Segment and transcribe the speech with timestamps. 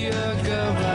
[0.00, 0.89] year ago.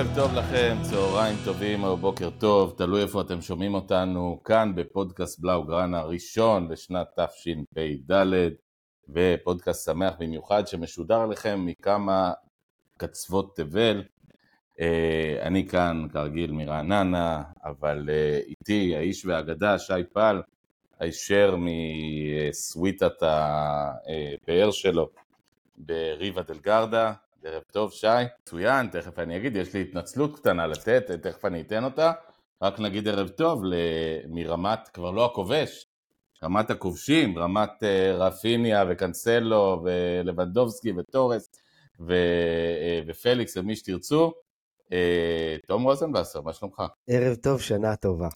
[0.00, 5.40] ערב טוב לכם, צהריים טובים או בוקר טוב, תלוי איפה אתם שומעים אותנו, כאן בפודקאסט
[5.40, 8.24] בלאוגרנה הראשון לשנת תשפ"ד,
[9.08, 12.32] ופודקאסט שמח במיוחד שמשודר לכם מכמה
[12.96, 14.02] קצוות תבל.
[14.80, 20.42] אה, אני כאן כרגיל מרעננה, אבל אה, איתי האיש והאגדה שי פל,
[21.00, 25.08] הישר מסוויטת הפאר שלו
[25.76, 27.12] בריבה דל גרדה.
[27.44, 28.06] ערב טוב שי,
[28.42, 32.12] מצוין, תכף אני אגיד, יש לי התנצלות קטנה לתת, תכף אני אתן אותה,
[32.62, 33.62] רק נגיד ערב טוב
[34.28, 35.86] מרמת, כבר לא הכובש,
[36.44, 41.50] רמת הכובשים, רמת uh, רפיניה וקנסלו ולבנדובסקי וטורס
[42.00, 44.32] ו, uh, ופליקס ומי שתרצו.
[44.88, 44.92] Uh,
[45.66, 46.82] תום רוזנבסר, מה שלומך?
[47.08, 48.28] ערב טוב, שנה טובה.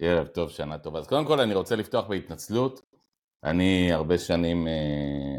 [0.00, 0.98] ערב טוב, שנה טובה.
[0.98, 2.82] אז קודם כל אני רוצה לפתוח בהתנצלות.
[3.44, 4.66] אני הרבה שנים,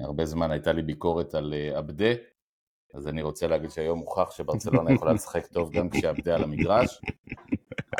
[0.03, 2.13] הרבה זמן הייתה לי ביקורת על עבדה,
[2.93, 7.01] אז אני רוצה להגיד שהיום הוכח שברצלונה יכולה לשחק טוב גם כשעבדה על המגרש.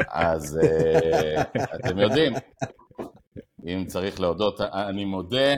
[0.07, 2.33] אז uh, אתם יודעים,
[3.65, 5.53] אם צריך להודות, אני מודה,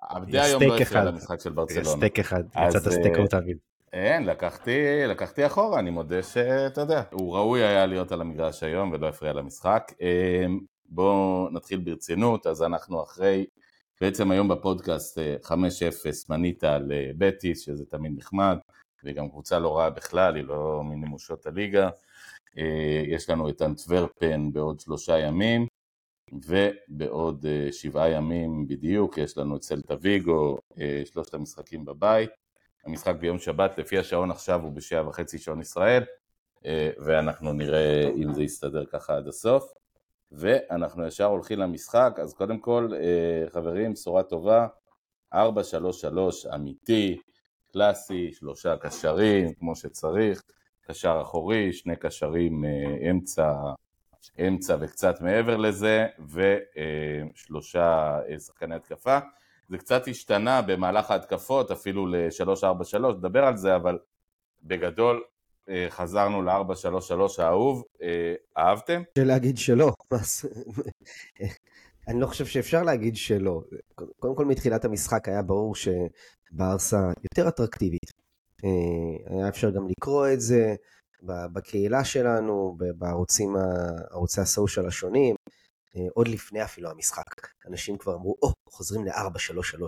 [0.00, 1.88] עבדה היום לא הפריע למשחק של ברצלונה.
[1.88, 3.56] סטייק אחד, יצאת סטייק לא תמיד.
[3.92, 8.92] אין, לקחתי, לקחתי אחורה, אני מודה שאתה יודע, הוא ראוי היה להיות על המגרש היום
[8.92, 9.92] ולא הפריע למשחק.
[10.88, 13.46] בואו נתחיל ברצינות, אז אנחנו אחרי
[14.00, 15.50] בעצם היום בפודקאסט 5-0
[16.28, 18.56] מנית על בטיס, שזה תמיד נחמד,
[19.04, 21.90] והיא גם קבוצה לא רעה בכלל, היא לא מנמושות הליגה.
[23.06, 25.66] יש לנו את אנטוורפן בעוד שלושה ימים,
[26.32, 30.58] ובעוד שבעה ימים בדיוק יש לנו את סלטה ויגו,
[31.04, 32.30] שלושת המשחקים בבית.
[32.84, 36.02] המשחק ביום שבת, לפי השעון עכשיו הוא בשעה וחצי שעון ישראל,
[36.98, 39.72] ואנחנו נראה אם זה יסתדר ככה עד הסוף.
[40.34, 42.90] ואנחנו ישר הולכים למשחק, אז קודם כל,
[43.48, 44.66] חברים, בשורה טובה,
[45.34, 45.38] 4-3-3
[46.54, 47.18] אמיתי,
[47.72, 50.42] קלאסי, שלושה קשרים, כמו שצריך,
[50.86, 52.64] קשר אחורי, שני קשרים
[53.10, 53.52] אמצע,
[54.48, 56.06] אמצע וקצת מעבר לזה,
[57.34, 59.18] ושלושה שחקני התקפה.
[59.68, 63.98] זה קצת השתנה במהלך ההתקפות, אפילו ל-3-4-3, נדבר על זה, אבל
[64.62, 65.24] בגדול
[65.88, 67.84] חזרנו ל-4-3-3 האהוב,
[68.58, 69.02] אהבתם?
[69.12, 69.92] אפשר להגיד שלא,
[72.08, 73.62] אני לא חושב שאפשר להגיד שלא.
[74.18, 78.10] קודם כל מתחילת המשחק היה ברור שברסה יותר אטרקטיבית.
[79.26, 80.74] היה אפשר גם לקרוא את זה
[81.22, 83.56] בקהילה שלנו, בערוצים,
[84.10, 85.34] ערוצי הסושיאל השונים,
[86.14, 87.46] עוד לפני אפילו המשחק.
[87.68, 89.12] אנשים כבר אמרו, או, oh, חוזרים ל-4-3-3,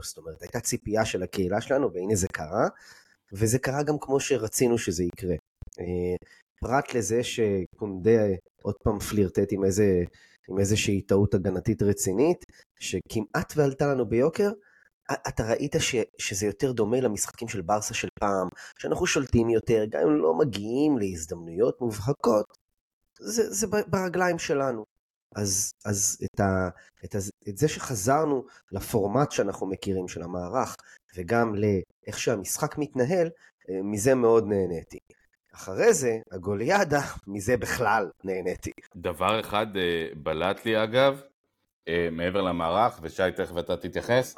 [0.03, 2.69] זאת אומרת, הייתה ציפייה של הקהילה שלנו, והנה זה קרה,
[3.33, 5.35] וזה קרה גם כמו שרצינו שזה יקרה.
[6.61, 8.21] פרט לזה שקונדה
[8.63, 10.03] עוד פעם פלירטט עם, איזה,
[10.49, 12.45] עם איזושהי טעות הגנתית רצינית,
[12.81, 14.51] שכמעט ועלתה לנו ביוקר,
[15.13, 18.49] אתה ראית ש, שזה יותר דומה למשחקים של ברסה של פעם,
[18.79, 22.47] שאנחנו שולטים יותר, גם אם לא מגיעים להזדמנויות מובהקות,
[23.19, 24.85] זה, זה ברגליים שלנו.
[25.37, 26.69] אז, אז את, ה,
[27.05, 27.19] את, ה,
[27.49, 30.77] את זה שחזרנו לפורמט שאנחנו מכירים של המערך,
[31.17, 33.29] וגם לאיך שהמשחק מתנהל,
[33.69, 34.99] מזה מאוד נהניתי.
[35.55, 38.71] אחרי זה, הגוליאדה, מזה בכלל נהניתי.
[38.97, 39.67] דבר אחד
[40.17, 41.21] בלט לי אגב,
[42.13, 44.37] מעבר למערך, ושי תכף אתה תתייחס,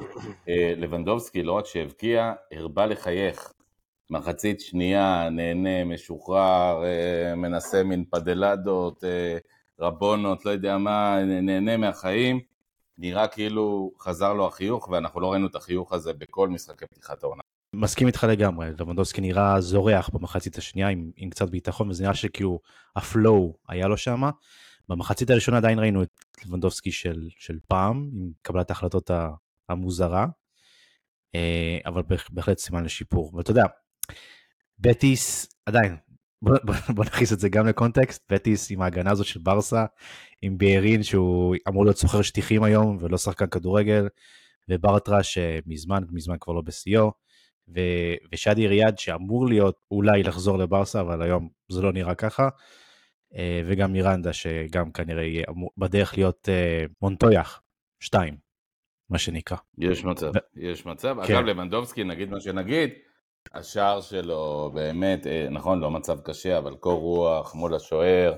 [0.76, 3.52] לבנדובסקי לא רק שהבקיע, הרבה לחייך.
[4.10, 6.82] מחצית שנייה, נהנה, משוחרר,
[7.36, 9.04] מנסה מין פדלדות,
[9.80, 12.40] רבונות, לא יודע מה, נהנה מהחיים.
[12.98, 17.42] נראה כאילו חזר לו החיוך, ואנחנו לא ראינו את החיוך הזה בכל משחקי פתיחת העונה.
[17.76, 22.60] מסכים איתך לגמרי, לבנדובסקי נראה זורח במחצית השנייה עם, עם קצת ביטחון, וזה נראה שכאילו
[22.96, 24.22] הפלואו היה לו שם.
[24.88, 26.10] במחצית הראשונה עדיין ראינו את
[26.44, 29.10] לבנדובסקי של, של פעם, עם קבלת ההחלטות
[29.68, 30.26] המוזרה,
[31.86, 33.34] אבל בהחלט סימן לשיפור.
[33.34, 33.64] ואתה יודע,
[34.78, 35.96] בטיס עדיין,
[36.42, 39.84] בוא, בוא, בוא נכניס את זה גם לקונטקסט, בטיס עם ההגנה הזאת של ברסה,
[40.42, 44.08] עם ביארין שהוא אמור להיות סוחר שטיחים היום ולא שחקן כדורגל,
[44.68, 47.12] וברטרה שמזמן, מזמן כבר לא בשיאו,
[47.68, 52.48] ו- ושאדי ריאד שאמור להיות אולי לחזור לברסה, אבל היום זה לא נראה ככה,
[53.66, 55.44] וגם מירנדה שגם כנראה יהיה
[55.76, 56.48] בדרך להיות
[57.02, 57.62] מונטויח
[58.00, 58.36] 2,
[59.10, 59.56] מה שנקרא.
[59.78, 61.16] יש מצב, ו- יש מצב.
[61.26, 61.34] כן.
[61.34, 62.90] אגב, לבנדובסקי, נגיד מה שנגיד,
[63.54, 68.34] השער שלו באמת, נכון, לא מצב קשה, אבל קור רוח מול השוער,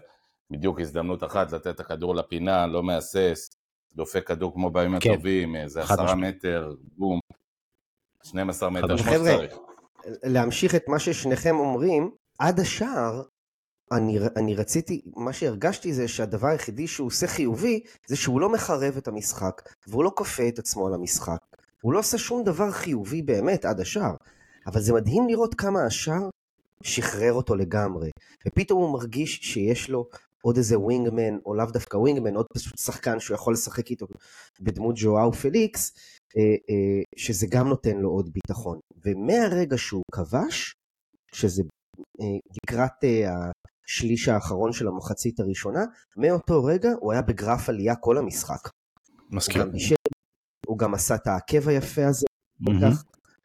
[0.51, 3.51] בדיוק הזדמנות אחת לתת את הכדור לפינה, לא מהסס,
[3.95, 5.11] דופק כדור כמו בימים כן.
[5.11, 6.15] הטובים, איזה עשרה.
[6.15, 7.21] מטר, בום,
[8.25, 8.87] 12 מטר.
[8.87, 9.59] כמו חבר'ה, שצריך.
[10.07, 13.23] להמשיך את מה ששניכם אומרים, עד השער,
[13.93, 18.97] אני, אני רציתי, מה שהרגשתי זה שהדבר היחידי שהוא עושה חיובי, זה שהוא לא מחרב
[18.97, 21.39] את המשחק, והוא לא כופה את עצמו על המשחק.
[21.83, 24.15] הוא לא עושה שום דבר חיובי באמת עד השער.
[24.67, 26.29] אבל זה מדהים לראות כמה השער
[26.83, 28.11] שחרר אותו לגמרי.
[28.47, 30.09] ופתאום הוא מרגיש שיש לו
[30.43, 34.07] עוד איזה ווינגמן, או לאו דווקא ווינגמן, עוד פשוט שחקן שהוא יכול לשחק איתו
[34.61, 35.93] בדמות ז'ואאו פליקס,
[37.17, 38.79] שזה גם נותן לו עוד ביטחון.
[39.05, 40.75] ומהרגע שהוא כבש,
[41.33, 41.63] שזה
[42.21, 42.27] אה,
[42.63, 43.31] לקראת אה,
[43.87, 45.85] השליש האחרון של המחצית הראשונה,
[46.17, 48.69] מאותו רגע הוא היה בגרף עלייה כל המשחק.
[49.29, 49.63] הוא מסכים.
[49.63, 49.95] גם בישל,
[50.67, 52.27] הוא גם עשה את העקב היפה הזה.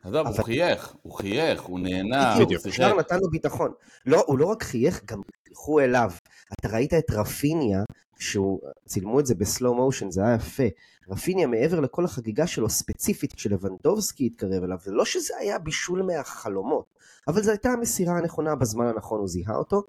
[0.03, 2.93] עזוב, הוא חייך, הוא חייך, הוא נהנה, בדיוק, הוא שיחק.
[2.99, 3.71] נתן לו ביטחון.
[4.05, 6.11] לא, הוא לא רק חייך, גם חייכו אליו.
[6.53, 7.83] אתה ראית את רפיניה,
[8.23, 10.63] שהוא, צילמו את זה בסלואו מושן, זה היה יפה.
[11.09, 16.85] רפיניה מעבר לכל החגיגה שלו ספציפית כשלבנדובסקי התקרב אליו, זה לא שזה היה בישול מהחלומות,
[17.27, 19.83] אבל זו הייתה המסירה הנכונה בזמן הנכון, הוא זיהה אותו.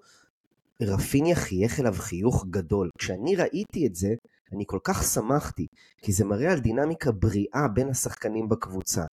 [0.82, 2.90] רפיניה חייך אליו חיוך גדול.
[2.98, 4.14] כשאני ראיתי את זה,
[4.52, 5.66] אני כל כך שמחתי,
[5.98, 9.04] כי זה מראה על דינמיקה בריאה בין השחקנים בקבוצה.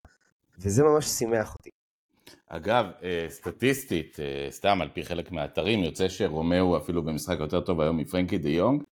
[0.58, 1.70] וזה ממש שימח אותי.
[2.48, 7.80] אגב, אה, סטטיסטית, אה, סתם על פי חלק מהאתרים, יוצא שרומאו אפילו במשחק יותר טוב
[7.80, 8.82] היום מפרנקי דה יונג.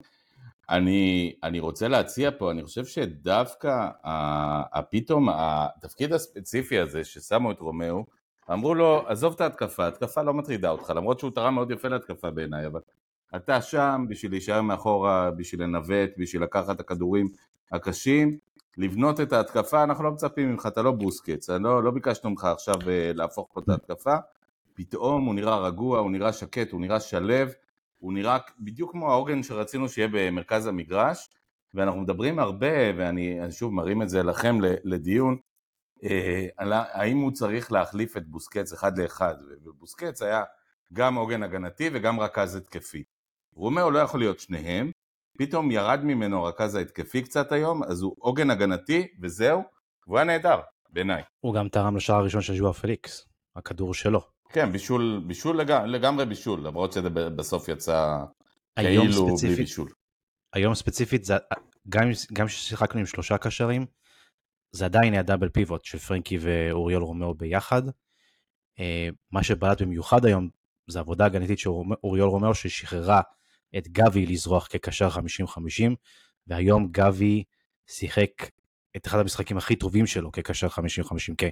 [0.70, 3.88] אני, אני רוצה להציע פה, אני חושב שדווקא
[4.90, 8.04] פתאום התפקיד הספציפי הזה ששמו את רומאו,
[8.52, 12.30] אמרו לו, עזוב את ההתקפה, ההתקפה לא מטרידה אותך, למרות שהוא תרם מאוד יפה להתקפה
[12.30, 12.80] בעיניי, אבל
[13.36, 17.28] אתה שם בשביל להישאר מאחורה, בשביל לנווט, בשביל לקחת את הכדורים
[17.72, 18.38] הקשים,
[18.76, 22.74] לבנות את ההתקפה, אנחנו לא מצפים ממך, אתה לא בוסקץ, לא, לא ביקשנו ממך עכשיו
[22.88, 24.16] אה, להפוך פה את ההתקפה,
[24.74, 27.34] פתאום הוא נראה רגוע, הוא נראה שקט, הוא נראה שלו,
[28.00, 31.28] הוא נראה בדיוק כמו העוגן שרצינו שיהיה במרכז המגרש,
[31.74, 35.36] ואנחנו מדברים הרבה, ואני אני שוב מרים את זה לכם לדיון,
[36.04, 40.42] אה, על האם הוא צריך להחליף את בוסקץ אחד לאחד, ובוסקץ היה
[40.92, 43.02] גם עוגן הגנתי וגם רכז התקפי.
[43.54, 44.90] רומאו לא יכול להיות שניהם,
[45.38, 49.62] פתאום ירד ממנו הרכז ההתקפי קצת היום, אז הוא עוגן הגנתי וזהו,
[50.06, 50.60] והוא היה נהדר,
[50.90, 51.22] בעיניי.
[51.40, 54.20] הוא גם תרם לשער הראשון של ז'ואר פליקס, הכדור שלו.
[54.52, 55.70] כן, בישול, בישול לג...
[55.70, 58.16] לגמרי בישול, למרות שזה בסוף יצא
[58.78, 59.92] כאילו בלי ספציפית, בישול.
[60.52, 61.34] היום ספציפית, זה,
[61.88, 63.86] גם גם כששיחקנו עם שלושה קשרים,
[64.72, 67.82] זה עדיין היה double pivot של פרנקי ואוריול רומאו ביחד.
[68.78, 70.48] אה, מה שבלט במיוחד היום
[70.90, 71.70] זה עבודה הגנתית של
[72.04, 73.20] אוריול רומאו ששחררה
[73.78, 75.18] את גבי לזרוח כקשר 50-50,
[76.46, 77.44] והיום גבי
[77.86, 78.30] שיחק
[78.96, 80.70] את אחד המשחקים הכי טובים שלו כקשר 50-50,
[81.38, 81.44] כ-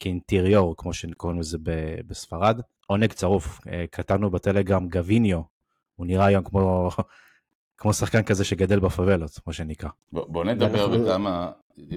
[0.00, 2.60] כ interior, כמו שקוראים לזה ב- בספרד.
[2.86, 5.40] עונג צרוף, אה, כתבנו בטלגרם גביניו,
[5.96, 6.88] הוא נראה היום כמו,
[7.78, 9.88] כמו שחקן כזה שגדל בפאבלות, מה שנקרא.
[10.12, 11.50] בוא, בוא נדבר בכמה,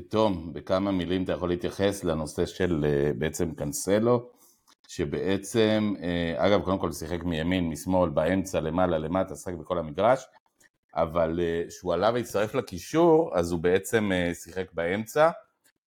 [0.09, 4.29] תום, בכמה מילים אתה יכול להתייחס לנושא של אה, בעצם קנסלו,
[4.87, 10.25] שבעצם, אה, אגב, קודם כל שיחק מימין, משמאל, באמצע, למעלה, למטה, שחק בכל המגרש,
[10.95, 15.29] אבל אה, כשהוא עלה והצטרף לקישור, אז הוא בעצם אה, שיחק באמצע,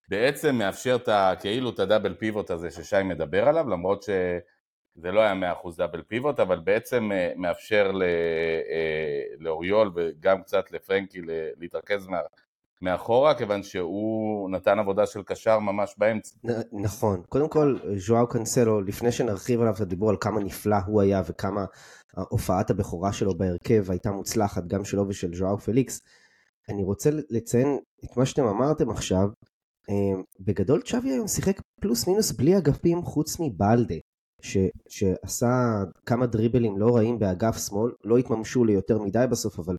[0.09, 5.21] בעצם מאפשר את ה, כאילו את הדאבל פיבוט הזה ששי מדבר עליו, למרות שזה לא
[5.21, 11.21] היה 100% דאבל פיבוט, אבל בעצם אה, מאפשר אה, לאוריול וגם קצת לפרנקי
[11.57, 12.09] להתרכז
[12.83, 16.37] מאחורה, כיוון שהוא נתן עבודה של קשר ממש באמצע.
[16.45, 17.23] נ- נכון.
[17.29, 21.65] קודם כל, ז'ואאו קנסלו, לפני שנרחיב עליו את הדיבור על כמה נפלא הוא היה וכמה
[22.29, 26.01] הופעת הבכורה שלו בהרכב הייתה מוצלחת, גם שלו ושל ז'ואאו פליקס,
[26.69, 29.29] אני רוצה לציין את מה שאתם אמרתם עכשיו.
[29.91, 33.95] אה, בגדול צ'אבי היום שיחק פלוס מינוס בלי אגפים חוץ מבלדה,
[34.43, 34.57] ש,
[34.89, 39.77] שעשה כמה דריבלים לא רעים באגף שמאל, לא התממשו ליותר מדי בסוף, אבל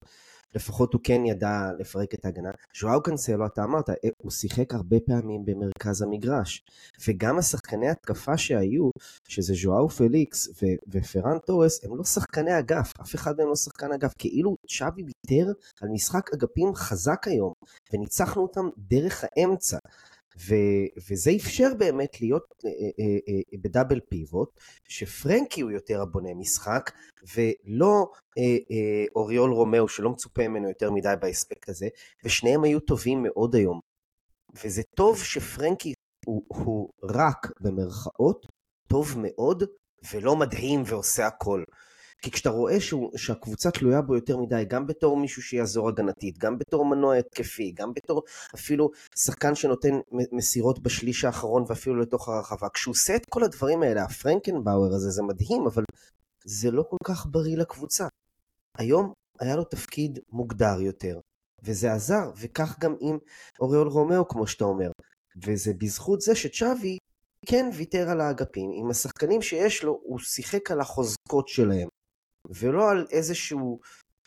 [0.56, 2.50] לפחות הוא כן ידע לפרק את ההגנה.
[2.80, 6.64] ז'ואאו קנסלו, אתה אמרת, אה, הוא שיחק הרבה פעמים במרכז המגרש.
[7.08, 8.90] וגם השחקני התקפה שהיו,
[9.28, 13.92] שזה ז'ואאו פליקס ו- ופרן תורס, הם לא שחקני אגף, אף אחד מהם לא שחקן
[13.92, 14.14] אגף.
[14.18, 17.54] כאילו צ'אבי ויתר על משחק אגפים חזק היום,
[17.94, 19.78] וניצחנו אותם דרך האמצע.
[20.38, 26.34] ו- וזה אפשר באמת להיות אה, אה, אה, ב double pivot, שפרנקי הוא יותר הבונה
[26.34, 26.92] משחק,
[27.36, 31.88] ולא אה, אה, אוריול רומאו שלא מצופה ממנו יותר מדי באספקט הזה,
[32.24, 33.80] ושניהם היו טובים מאוד היום.
[34.64, 35.94] וזה טוב שפרנקי
[36.26, 38.46] הוא, הוא רק במרכאות
[38.88, 39.64] טוב מאוד,
[40.14, 41.64] ולא מדהים ועושה הכל.
[42.22, 46.58] כי כשאתה רואה שהוא, שהקבוצה תלויה בו יותר מדי, גם בתור מישהו שיעזור הגנתית, גם
[46.58, 48.24] בתור מנוע התקפי, גם בתור
[48.56, 50.00] אפילו שחקן שנותן
[50.32, 55.24] מסירות בשליש האחרון ואפילו לתוך הרחבה, כשהוא עושה את כל הדברים האלה, הפרנקנבאואר הזה, זה
[55.24, 55.84] מדהים, אבל
[56.44, 58.08] זה לא כל כך בריא לקבוצה.
[58.78, 61.20] היום היה לו תפקיד מוגדר יותר,
[61.64, 63.18] וזה עזר, וכך גם עם
[63.60, 64.92] אוריול רומאו, כמו שאתה אומר.
[65.46, 66.98] וזה בזכות זה שצ'אבי
[67.46, 68.72] כן ויתר על האגפים.
[68.74, 71.88] עם השחקנים שיש לו, הוא שיחק על החוזקות שלהם,
[72.50, 73.80] ולא על איזשהו,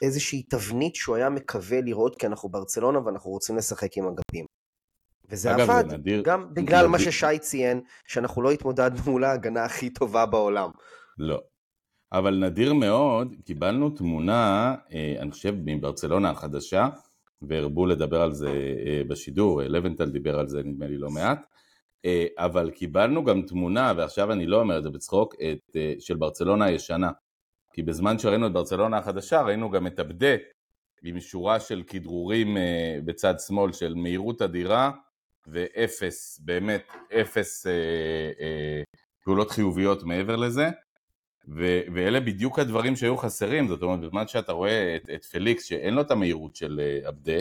[0.02, 4.46] איזושהי תבנית שהוא היה מקווה לראות, כי אנחנו ברצלונה ואנחנו רוצים לשחק עם אגפים.
[5.30, 9.64] וזה אגב, עבד, נדיר- גם בגלל מה נדיר- ששי ציין, שאנחנו לא התמודדנו מול ההגנה
[9.64, 10.70] הכי טובה בעולם.
[11.18, 11.40] לא.
[12.12, 16.88] אבל נדיר מאוד, קיבלנו תמונה, אה, אני חושב, מברצלונה החדשה,
[17.42, 18.48] והרבו לדבר על זה
[18.86, 21.46] אה, בשידור, אה, לבנטל דיבר על זה נדמה לי לא מעט,
[22.38, 27.10] אבל קיבלנו גם תמונה, ועכשיו אני לא אומר את זה בצחוק, את, של ברצלונה הישנה.
[27.74, 30.36] כי בזמן שראינו את ברצלונה החדשה, ראינו גם את הבדה
[31.02, 34.90] עם שורה של כדרורים אה, בצד שמאל של מהירות אדירה
[35.46, 36.82] ואפס, באמת
[37.20, 37.72] אפס אה,
[38.40, 38.82] אה,
[39.24, 40.68] פעולות חיוביות מעבר לזה.
[41.48, 45.94] ו- ואלה בדיוק הדברים שהיו חסרים, זאת אומרת, בזמן שאתה רואה את, את פליקס שאין
[45.94, 47.40] לו את המהירות של אה, עבדה,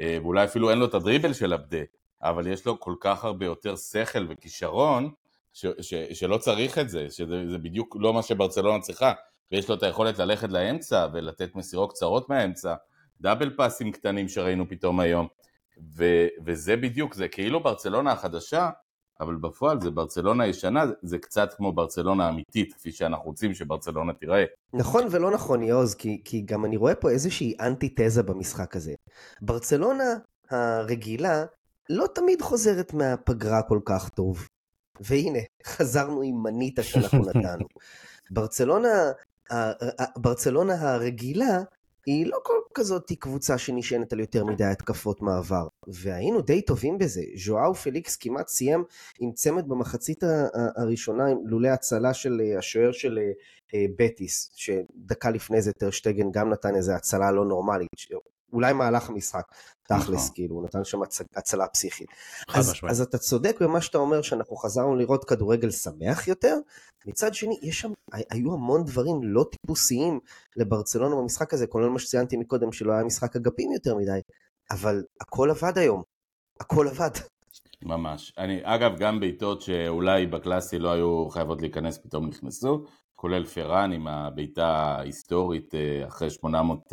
[0.00, 1.82] אה, ואולי אפילו אין לו את הדריבל של עבדה,
[2.22, 5.10] אבל יש לו כל כך הרבה יותר שכל וכישרון,
[5.52, 9.12] ש- ש- שלא צריך את זה, שזה זה בדיוק לא מה שברצלונה צריכה,
[9.52, 12.74] ויש לו את היכולת ללכת לאמצע ולתת מסירות קצרות מהאמצע,
[13.20, 15.26] דאבל פאסים קטנים שראינו פתאום היום,
[15.96, 18.70] ו- וזה בדיוק, זה כאילו ברצלונה החדשה,
[19.20, 24.44] אבל בפועל זה ברצלונה ישנה, זה קצת כמו ברצלונה אמיתית, כפי שאנחנו רוצים שברצלונה תיראה.
[24.72, 28.94] נכון ולא נכון, יעוז, כי, כי גם אני רואה פה איזושהי אנטיתזה במשחק הזה.
[29.40, 30.14] ברצלונה
[30.50, 31.44] הרגילה
[31.90, 34.48] לא תמיד חוזרת מהפגרה כל כך טוב.
[35.00, 37.66] והנה, חזרנו עם מניטה שאנחנו נתנו.
[38.30, 39.12] ברצלונה,
[40.16, 41.62] ברצלונה הרגילה
[42.06, 45.66] היא לא כל כזאת קבוצה שנשענת על יותר מדי התקפות מעבר.
[45.86, 47.22] והיינו די טובים בזה.
[47.36, 48.84] ז'ואאו פליקס כמעט סיים
[49.20, 50.24] עם צמד במחצית
[50.76, 53.32] הראשונה, לולא הצלה של אה, השוער של אה,
[53.74, 57.88] אה, בטיס, שדקה לפני זה טרשטגן גם נתן איזה הצלה לא נורמלית,
[58.56, 59.42] אולי מהלך המשחק,
[59.88, 60.34] תכלס, נכון.
[60.34, 61.20] כאילו, הוא נתן שם הצ...
[61.36, 62.08] הצלה פסיכית.
[62.54, 66.56] אז, אז אתה צודק במה שאתה אומר, שאנחנו חזרנו לראות כדורגל שמח יותר,
[67.06, 70.20] מצד שני, יש שם, היו המון דברים לא טיפוסיים
[70.56, 74.20] לברצלונה במשחק הזה, כולל מה שציינתי מקודם, שלא היה משחק אגפים יותר מדי,
[74.70, 76.02] אבל הכל עבד היום,
[76.60, 77.10] הכל עבד.
[77.82, 78.32] ממש.
[78.38, 82.84] אני, אגב, גם בעיטות שאולי בקלאסי לא היו חייבות להיכנס, פתאום נכנסו,
[83.14, 86.92] כולל פראן עם הבעיטה ההיסטורית אה, אחרי 800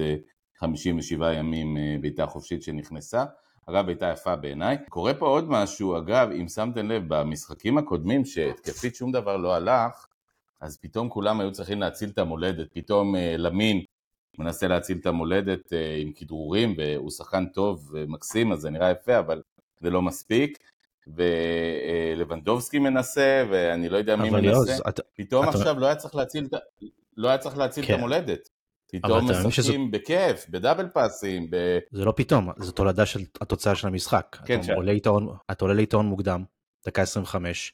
[0.64, 3.26] 57 ימים אה, בעיטה חופשית שנכנסה.
[3.66, 4.78] אגב, בעיטה יפה בעיניי.
[4.90, 10.08] קורה פה עוד משהו, אגב, אם שמתם לב, במשחקים הקודמים שהתקפית שום דבר לא הלך,
[10.62, 12.68] אז פתאום כולם היו צריכים להציל את המולדת.
[12.74, 13.82] פתאום אה, למין
[14.40, 19.20] מנסה להציל את המולדת אה, עם כדרורים, והוא שחקן טוב ומקסים, אז זה נראה יפה,
[19.20, 19.42] אבל
[19.82, 20.58] זה לא מספיק.
[21.08, 24.48] ולבנדובסקי מנסה, ואני לא יודע מי מנסה.
[24.48, 24.70] יוז,
[25.16, 25.58] פתאום אתה...
[25.58, 25.78] עכשיו את...
[25.78, 26.48] לא היה צריך להציל,
[27.18, 27.94] לא היה צריך להציל כן.
[27.94, 28.50] את המולדת.
[29.02, 31.80] פתאום משחקים בכיף, בדאבל פאסים, ב...
[31.92, 34.38] זה לא פתאום, זו תולדה של התוצאה של המשחק.
[34.46, 36.44] כן, אתה ש- עולה יתרון, אתה עולה ליתרון מוקדם,
[36.86, 37.74] דקה 25,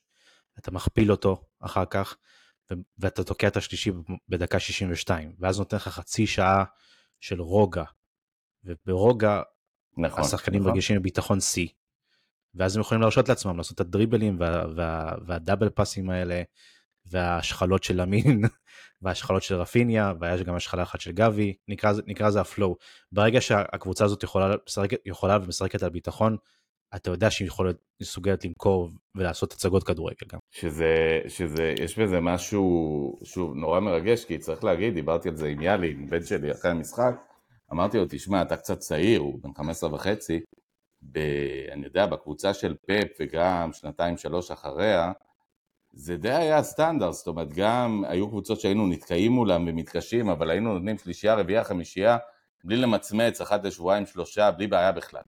[0.59, 2.17] אתה מכפיל אותו אחר כך,
[2.71, 3.91] ו- ואתה תוקע את השלישי
[4.29, 6.63] בדקה 62, ואז נותן לך חצי שעה
[7.19, 7.83] של רוגע,
[8.63, 9.41] וברוגע
[9.97, 10.23] נכון.
[10.23, 10.71] השחקנים נכון.
[10.71, 11.67] מרגישים ביטחון שיא,
[12.55, 16.41] ואז הם יכולים להרשות לעצמם לעשות את הדריבלים וה, וה, והדאבל פאסים האלה,
[17.11, 18.41] וההשחלות של אמין,
[19.01, 22.75] וההשחלות של רפיניה, והיה גם השחלה אחת של גבי, נקרא, זה- נקרא זה הפלואו.
[23.11, 26.37] ברגע שהקבוצה הזאת יכולה, משחקת, יכולה ומשחקת על ביטחון,
[26.95, 30.39] אתה יודע שהיא יכולה, מסוגלת למכור ולעשות הצגות כדורגל גם.
[30.51, 35.61] שזה, שזה, יש בזה משהו, שוב, נורא מרגש, כי צריך להגיד, דיברתי על זה עם
[35.61, 37.15] יאלי, עם בן שלי אחרי המשחק,
[37.71, 40.39] אמרתי לו, תשמע, אתה קצת צעיר, הוא בן 15 וחצי,
[41.01, 41.19] ב,
[41.71, 45.11] אני יודע, בקבוצה של פפ וגם שנתיים שלוש אחריה,
[45.93, 50.73] זה די היה סטנדרט, זאת אומרת, גם היו קבוצות שהיינו נתקעים מולם ומתקשים, אבל היינו
[50.73, 52.17] נותנים שלישייה, רביעייה, חמישייה,
[52.63, 55.21] בלי למצמץ, אחת לשבועיים, שלושה, בלי בעיה בכלל.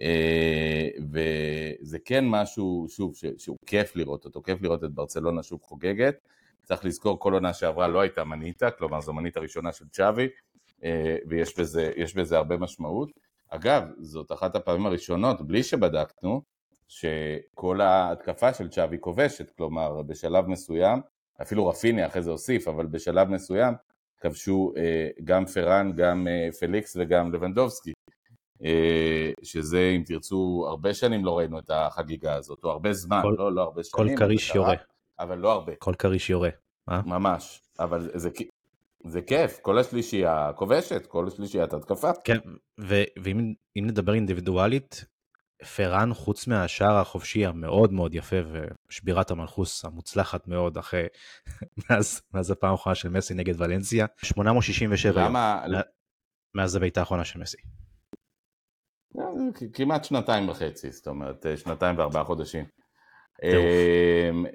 [0.00, 6.16] אה, וזה כן משהו, שוב, שהוא כיף לראות אותו, כיף לראות את ברצלונה שוב חוגגת.
[6.64, 10.28] צריך לזכור, כל עונה שעברה לא הייתה מניטה, כלומר זו מנית הראשונה של צ'אבי,
[10.84, 13.10] אה, ויש בזה, בזה הרבה משמעות.
[13.48, 16.42] אגב, זאת אחת הפעמים הראשונות, בלי שבדקנו,
[16.98, 21.00] שכל ההתקפה של צ'אבי כובשת, כלומר בשלב מסוים,
[21.42, 23.74] אפילו רפיני אחרי זה הוסיף, אבל בשלב מסוים
[24.20, 27.92] כבשו אה, גם פראן, גם אה, פליקס וגם לבנדובסקי.
[28.64, 33.34] אה, שזה, אם תרצו, הרבה שנים לא ראינו את החגיגה הזאת, או הרבה זמן, כל-
[33.38, 34.16] לא, לא הרבה כל שנים.
[34.18, 34.74] אבל כריש יורה,
[35.18, 36.50] אבל לא הרבה, כל כריש יורה.
[36.88, 37.62] ממש.
[37.78, 38.28] אבל זה,
[39.04, 42.10] זה כיף, כל השלישייה כובשת, כל השלישיית התקפה.
[42.24, 42.38] כן,
[42.80, 45.04] ו- ואם אם נדבר אינדיבידואלית,
[45.64, 48.36] פראן חוץ מהשער החופשי המאוד מאוד יפה
[48.88, 51.06] ושבירת המלכוס המוצלחת מאוד אחרי,
[51.90, 55.28] מאז, מאז הפעם האחרונה של מסי נגד ולנסיה, 867 יום.
[55.30, 55.78] למה, לא-
[56.54, 57.56] מאז הביתה האחרונה של מסי.
[59.54, 62.64] כ- כמעט שנתיים וחצי, זאת אומרת, אה, שנתיים וארבעה חודשים.
[63.44, 63.50] אה,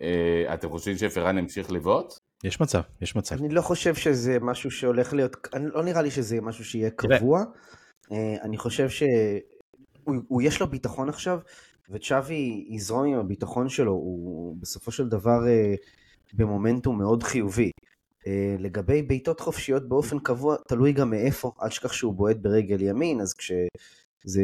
[0.02, 2.14] אה, אתם חושבים שפרן המשיך לבעוט?
[2.44, 3.36] יש מצב, יש מצב.
[3.36, 6.90] אני לא חושב שזה משהו שהולך להיות, אני, לא נראה לי שזה משהו שיהיה.
[6.92, 7.40] קבוע.
[8.12, 9.10] אה, אני חושב שהוא
[10.04, 11.40] הוא- יש לו ביטחון עכשיו,
[11.90, 15.74] וצ'אבי יזרום עם הביטחון שלו, הוא בסופו של דבר אה,
[16.34, 17.72] במומנטום מאוד חיובי.
[18.28, 23.22] אה, לגבי בעיטות חופשיות באופן קבוע, תלוי גם מאיפה, אל תשכח שהוא בועט ברגל ימין,
[23.22, 24.42] אז כשזה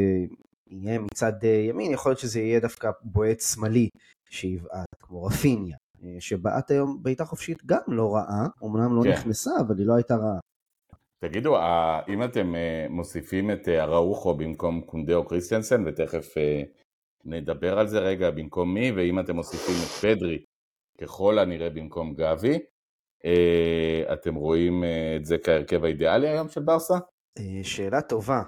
[0.67, 3.89] יהיה מצד אה, ימין, יכול להיות שזה יהיה דווקא בועט שמאלי
[4.29, 5.77] שיבעט, כמו רפיניה.
[6.03, 9.11] אה, שבעט היום בעיטה חופשית גם לא רעה, אמנם לא כן.
[9.11, 10.39] נכנסה, אבל היא לא הייתה רעה.
[11.19, 16.33] תגידו, אה, אם אתם אה, מוסיפים את אה, אראוחו במקום קונדה או קריסטיאנסן, ותכף
[17.25, 20.43] נדבר על זה רגע במקום מי, ואם אתם מוסיפים את פדרי
[21.01, 22.59] ככל הנראה במקום גבי,
[24.13, 24.83] אתם רואים
[25.15, 26.93] את זה כהרכב האידיאלי היום של ברסה?
[27.63, 28.41] שאלה טובה,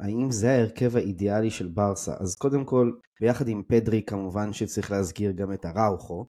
[0.00, 2.12] האם זה ההרכב האידיאלי של ברסה?
[2.20, 6.26] אז קודם כל, ביחד עם פדרי כמובן שצריך להזכיר גם את אראוכו.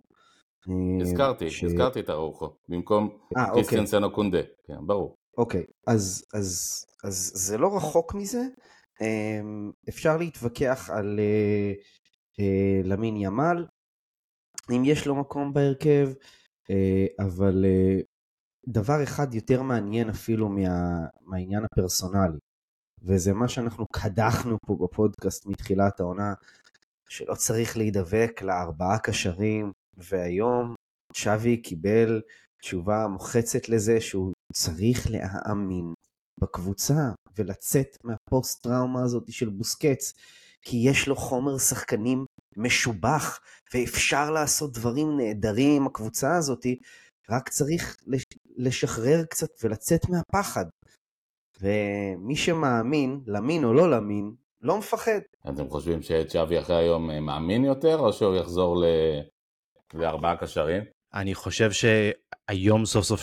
[0.70, 3.54] אה, הזכרתי, ש- הזכרתי את אראוחו, במקום אה, אוקיי.
[3.54, 5.16] קריסטיאנסן או קונדה, כן, ברור.
[5.38, 8.42] אוקיי, אז, אז, אז זה לא רחוק מזה.
[9.02, 11.74] אמ, אפשר להתווכח על אה,
[12.40, 13.66] אה, למין ימל,
[14.72, 16.10] אם יש לו מקום בהרכב,
[16.70, 17.66] אה, אבל
[18.68, 22.38] דבר אחד יותר מעניין אפילו מה, מהעניין הפרסונלי,
[23.02, 26.34] וזה מה שאנחנו קדחנו פה בפודקאסט מתחילת העונה,
[27.10, 30.76] שלא צריך להידבק לארבעה קשרים, והיום
[31.14, 32.22] שווי קיבל
[32.62, 35.94] תשובה מוחצת לזה שהוא צריך להאמין
[36.42, 40.14] בקבוצה ולצאת מהפוסט טראומה הזאת של בוסקץ,
[40.62, 42.26] כי יש לו חומר שחקנים
[42.58, 43.40] משובח
[43.74, 46.66] ואפשר לעשות דברים נהדרים עם הקבוצה הזאת,
[47.30, 48.24] רק צריך לש-
[48.58, 50.66] לשחרר קצת ולצאת מהפחד.
[51.62, 55.20] ומי שמאמין, למין או לא למין, לא מפחד.
[55.50, 58.86] אתם חושבים שצ'אבי אחרי היום אה, מאמין יותר, או שהוא יחזור ל...
[59.94, 60.84] לארבעה קשרים?
[61.14, 63.22] אני חושב שהיום סוף סוף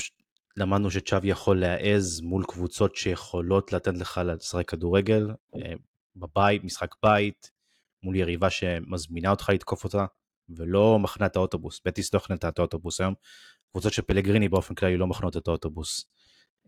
[0.56, 5.72] למדנו שצ'אבי יכול להעז מול קבוצות שיכולות לתת לך לשחק כדורגל, אה,
[6.16, 7.50] בבית, משחק בית,
[8.02, 10.06] מול יריבה שמזמינה אותך לתקוף אותה,
[10.48, 11.80] ולא מחנה את האוטובוס.
[11.84, 13.14] בטיס לא הכנה את האוטובוס היום.
[13.70, 16.06] קבוצות של פלגריני באופן כללי לא מחנות את האוטובוס.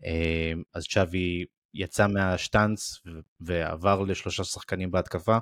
[0.05, 3.01] אה, אז צ'אבי יצא מהשטאנץ
[3.39, 5.37] ועבר לשלושה שחקנים בהתקפה,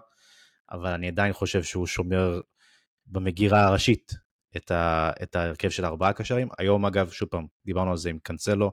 [0.72, 2.42] אבל אני עדיין חושב שהוא שומר
[3.08, 4.25] במגירה הראשית
[4.58, 6.48] את, ה, את ההרכב של ארבעה קשרים.
[6.58, 8.72] היום אגב, שוב פעם, דיברנו על זה עם קאנסלו,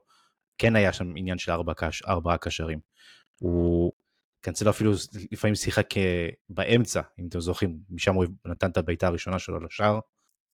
[0.59, 2.81] כן היה שם עניין של ארבע, קש, ארבעה קשרים.
[3.41, 3.93] הוא,
[4.41, 4.93] קאנסלו אפילו
[5.33, 10.01] לפעמים שיחק אה, באמצע, אם אתם זוכרים, משם הוא נתן את הבעיטה הראשונה שלו לשער,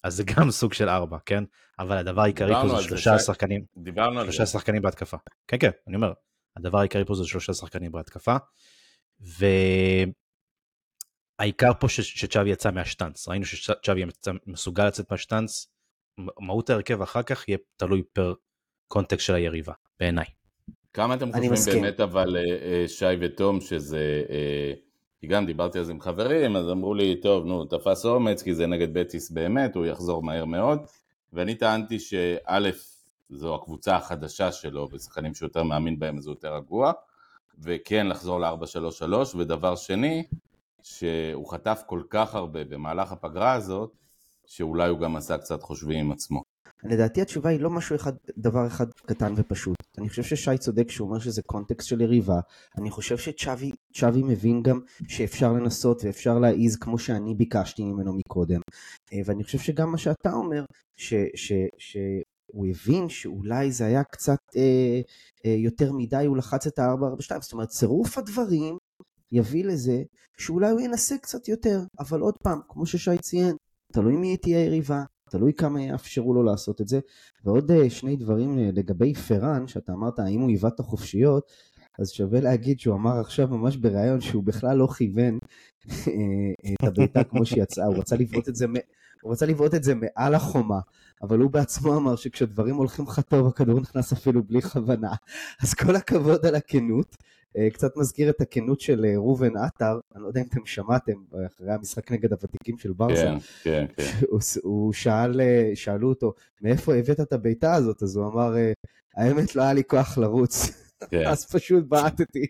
[0.02, 1.44] אז זה גם סוג של ארבע, כן?
[1.78, 3.18] אבל הדבר העיקרי פה על זה שלושה.
[3.18, 4.52] שחקנים, דיברנו על שלושה זה.
[4.52, 5.16] שחקנים בהתקפה.
[5.48, 6.12] כן, כן, אני אומר,
[6.56, 8.36] הדבר העיקרי פה זה שלושה שחקנים בהתקפה,
[11.38, 14.04] והעיקר פה ש- שצ'אבי יצא מהשטאנץ, ראינו שצ'אבי
[14.46, 15.66] מסוגל לצאת מהשטאנץ,
[16.40, 18.34] מהות ההרכב אחר כך יהיה תלוי פר
[18.88, 20.24] קונטקסט של היריבה, בעיניי.
[20.92, 21.82] כמה אתם חושבים מסכים.
[21.82, 24.72] באמת אבל אה, אה, שי ותום שזה, אה,
[25.20, 28.54] כי גם דיברתי על זה עם חברים, אז אמרו לי, טוב, נו, תפס אומץ, כי
[28.54, 30.78] זה נגד בטיס באמת, הוא יחזור מהר מאוד,
[31.32, 32.70] ואני טענתי שא',
[33.30, 36.92] זו הקבוצה החדשה שלו, ושחקנים שיותר מאמין בהם אז הוא יותר רגוע,
[37.58, 40.24] וכן לחזור ל-4-3-3, ודבר שני,
[40.82, 43.92] שהוא חטף כל כך הרבה במהלך הפגרה הזאת,
[44.46, 46.42] שאולי הוא גם עשה קצת חושבים עם עצמו.
[46.84, 49.76] לדעתי התשובה היא לא משהו אחד, דבר אחד קטן ופשוט.
[49.98, 52.40] אני חושב ששי צודק כשהוא אומר שזה קונטקסט של יריבה.
[52.78, 58.60] אני חושב שצ'אבי צ'אבי מבין גם שאפשר לנסות ואפשר להעיז כמו שאני ביקשתי ממנו מקודם.
[59.12, 60.64] אה, ואני חושב שגם מה שאתה אומר,
[60.96, 65.00] ש, ש, שהוא הבין שאולי זה היה קצת אה,
[65.46, 67.40] אה, יותר מדי, הוא לחץ את ה-442.
[67.40, 68.78] זאת אומרת, צירוף הדברים
[69.32, 70.02] יביא לזה
[70.38, 71.80] שאולי הוא ינסה קצת יותר.
[71.98, 73.56] אבל עוד פעם, כמו ששי ציין,
[73.92, 77.00] תלוי מי תהיה היריבה, תלוי כמה יאפשרו לו לעשות את זה.
[77.44, 81.50] ועוד אה, שני דברים אה, לגבי פרן, שאתה אמרת האם הוא היווה את החופשיות,
[81.98, 85.38] אז שווה להגיד שהוא אמר עכשיו ממש בריאיון שהוא בכלל לא כיוון
[85.90, 88.72] אה, את הבעיטה כמו שיצאה, הוא רצה לבעוט את זה, מ-
[89.22, 90.80] הוא רצה לבעוט את זה מעל החומה,
[91.22, 95.12] אבל הוא בעצמו אמר שכשדברים הולכים לך טוב הכדור נכנס אפילו בלי כוונה.
[95.62, 97.16] אז כל הכבוד על הכנות.
[97.56, 101.12] אה, קצת מזכיר את הכנות של אה, ראובן עטר, אני לא יודע אם אתם שמעתם,
[101.34, 104.26] אה, אחרי המשחק נגד הוותיקים של ברסה, כן, כן, כן.
[104.30, 105.40] הוא, הוא שאל,
[105.74, 108.02] שאלו אותו, מאיפה הבאת את הבעיטה הזאת?
[108.02, 108.54] אז הוא אמר,
[109.16, 110.70] האמת לא היה לי כוח לרוץ,
[111.10, 111.26] כן.
[111.30, 112.46] אז פשוט בעטתי.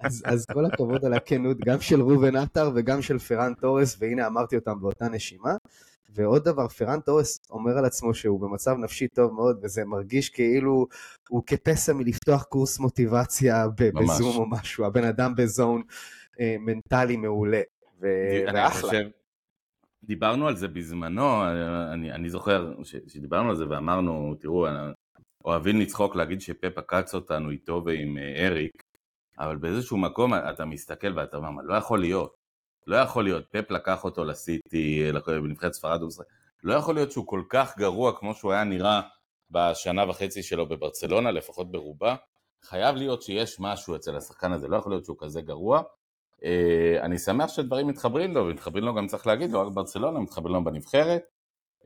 [0.00, 4.26] אז, אז כל הכבוד על הכנות, גם של ראובן עטר וגם של פראן טורס, והנה
[4.26, 5.56] אמרתי אותם באותה נשימה.
[6.08, 10.86] ועוד דבר, פרן טורס אומר על עצמו שהוא במצב נפשי טוב מאוד, וזה מרגיש כאילו
[11.28, 13.68] הוא כפסע מלפתוח קורס מוטיבציה.
[13.68, 15.82] בזום או משהו, הבן אדם בזום
[16.40, 17.60] אה, מנטלי מעולה,
[18.00, 18.70] ו- ואחלה.
[18.70, 19.08] חושב,
[20.04, 21.44] דיברנו על זה בזמנו,
[21.92, 24.66] אני, אני זוכר ש, שדיברנו על זה ואמרנו, תראו,
[25.44, 28.82] אוהבים לצחוק להגיד שפפ עקץ אותנו איתו ועם אה, אריק,
[29.38, 32.34] אבל באיזשהו מקום אתה מסתכל ואתה אומר, "מה, לא יכול להיות,
[32.86, 36.10] לא יכול להיות, פפ לקח אותו לסיטי, בנבחרת ספרד, הוא
[36.62, 39.00] לא יכול להיות שהוא כל כך גרוע כמו שהוא היה נראה
[39.50, 42.16] בשנה וחצי שלו בברצלונה, לפחות ברובה,
[42.62, 45.82] חייב להיות שיש משהו אצל השחקן הזה, לא יכול להיות שהוא כזה גרוע.
[46.44, 50.54] אה, אני שמח שדברים מתחברים לו, ומתחברים לו גם צריך להגיד, לא רק ברצלונה, מתחברים
[50.54, 51.22] לו בנבחרת.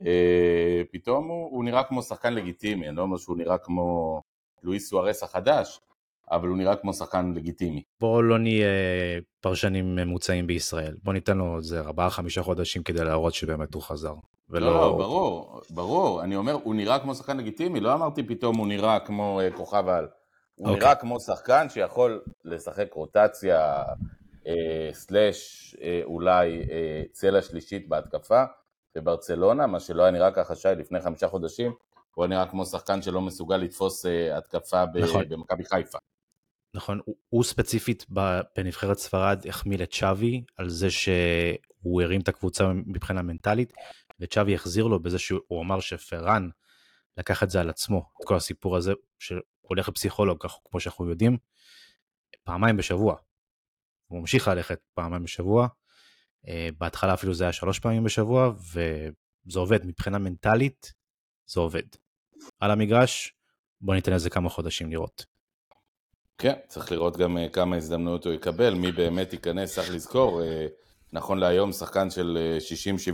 [0.06, 4.20] אה, פתאום הוא, הוא נראה כמו שחקן לגיטימי, אני לא אומר שהוא נראה כמו
[4.62, 5.80] לואיס סוארס החדש,
[6.32, 7.82] אבל הוא נראה כמו שחקן לגיטימי.
[8.00, 8.66] בואו לא נהיה
[9.40, 10.94] פרשנים ממוצעים בישראל.
[11.02, 14.14] בואו ניתן לו איזה ארבעה חמישה חודשים כדי להראות שבאמת הוא חזר.
[14.50, 14.66] ולא...
[14.66, 18.66] לא, לא, ברור, ברור, אני אומר, הוא נראה כמו שחקן לגיטימי, לא אמרתי פתאום הוא
[18.66, 20.08] נראה כמו אה, כוכב על.
[20.54, 20.80] הוא אוקיי.
[20.80, 23.82] נראה כמו שחקן שיכול לשחק רוטציה,
[24.46, 28.44] אה, סלאש אה, אולי אה, צלע שלישית בהתקפה
[28.94, 31.72] בברצלונה, מה שלא היה נראה ככה שי לפני חמישה חודשים,
[32.14, 35.28] הוא נראה כמו שחקן שלא מסוגל לתפוס אה, התקפה ב- נכון.
[35.28, 35.98] במכבי חיפה.
[36.74, 38.06] נכון, הוא, הוא ספציפית
[38.56, 43.72] בנבחרת ספרד החמיא לצ'אבי על זה שהוא הרים את הקבוצה מבחינה מנטלית,
[44.20, 46.48] וצ'אבי החזיר לו בזה שהוא אמר שפרן
[47.16, 51.36] לקח את זה על עצמו, את כל הסיפור הזה, שהולך לפסיכולוג, כמו שאנחנו יודעים,
[52.44, 53.16] פעמיים בשבוע.
[54.06, 55.68] הוא ממשיך ללכת פעמיים בשבוע,
[56.48, 60.92] אה, בהתחלה אפילו זה היה שלוש פעמים בשבוע, וזה עובד מבחינה מנטלית,
[61.46, 61.82] זה עובד.
[62.60, 63.34] על המגרש,
[63.80, 65.31] בוא ניתן לזה כמה חודשים לראות.
[66.42, 70.66] כן, צריך לראות גם אה, כמה הזדמנויות הוא יקבל, מי באמת ייכנס, צריך לזכור, אה,
[71.12, 72.58] נכון להיום שחקן של אה,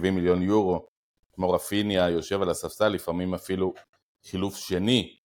[0.06, 0.86] 60-70 מיליון יורו,
[1.32, 3.74] כמו רפיניה, יושב על הספסל, לפעמים אפילו
[4.24, 5.16] חילוף שני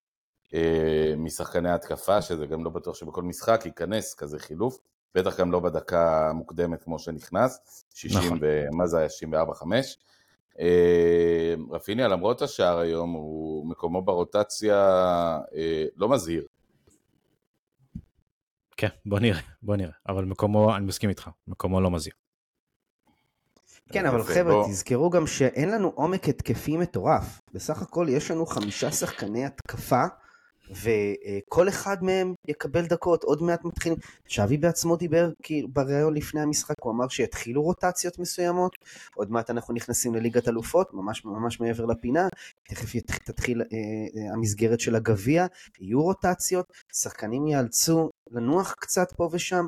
[0.54, 4.80] אה, משחקני התקפה, שזה גם לא בטוח שבכל משחק ייכנס כזה חילוף,
[5.16, 8.40] בטח גם לא בדקה המוקדמת כמו שנכנס, 60 נכון.
[8.42, 9.08] ומה זה היה
[9.62, 9.64] 64-5.
[10.60, 14.78] אה, רפיניה למרות השער היום, הוא מקומו ברוטציה
[15.56, 16.44] אה, לא מזהיר.
[18.78, 19.94] כן, בוא נראה, בוא נראה.
[20.10, 22.14] אבל מקומו, אני מסכים איתך, מקומו לא מזהיר.
[23.92, 24.68] כן, אבל חבר'ה, בוא.
[24.68, 27.42] תזכרו גם שאין לנו עומק התקפי מטורף.
[27.54, 30.04] בסך הכל יש לנו חמישה שחקני התקפה,
[30.72, 33.98] וכל אחד מהם יקבל דקות, עוד מעט מתחילים.
[34.28, 38.76] שווי בעצמו דיבר כאילו בריאיון לפני המשחק, הוא אמר שיתחילו רוטציות מסוימות,
[39.16, 42.28] עוד מעט אנחנו נכנסים לליגת אלופות, ממש ממש מעבר לפינה,
[42.70, 45.46] תכף ית- תתחיל אה, אה, המסגרת של הגביע,
[45.80, 49.66] יהיו רוטציות, שחקנים ייאלצו לנוח קצת פה ושם.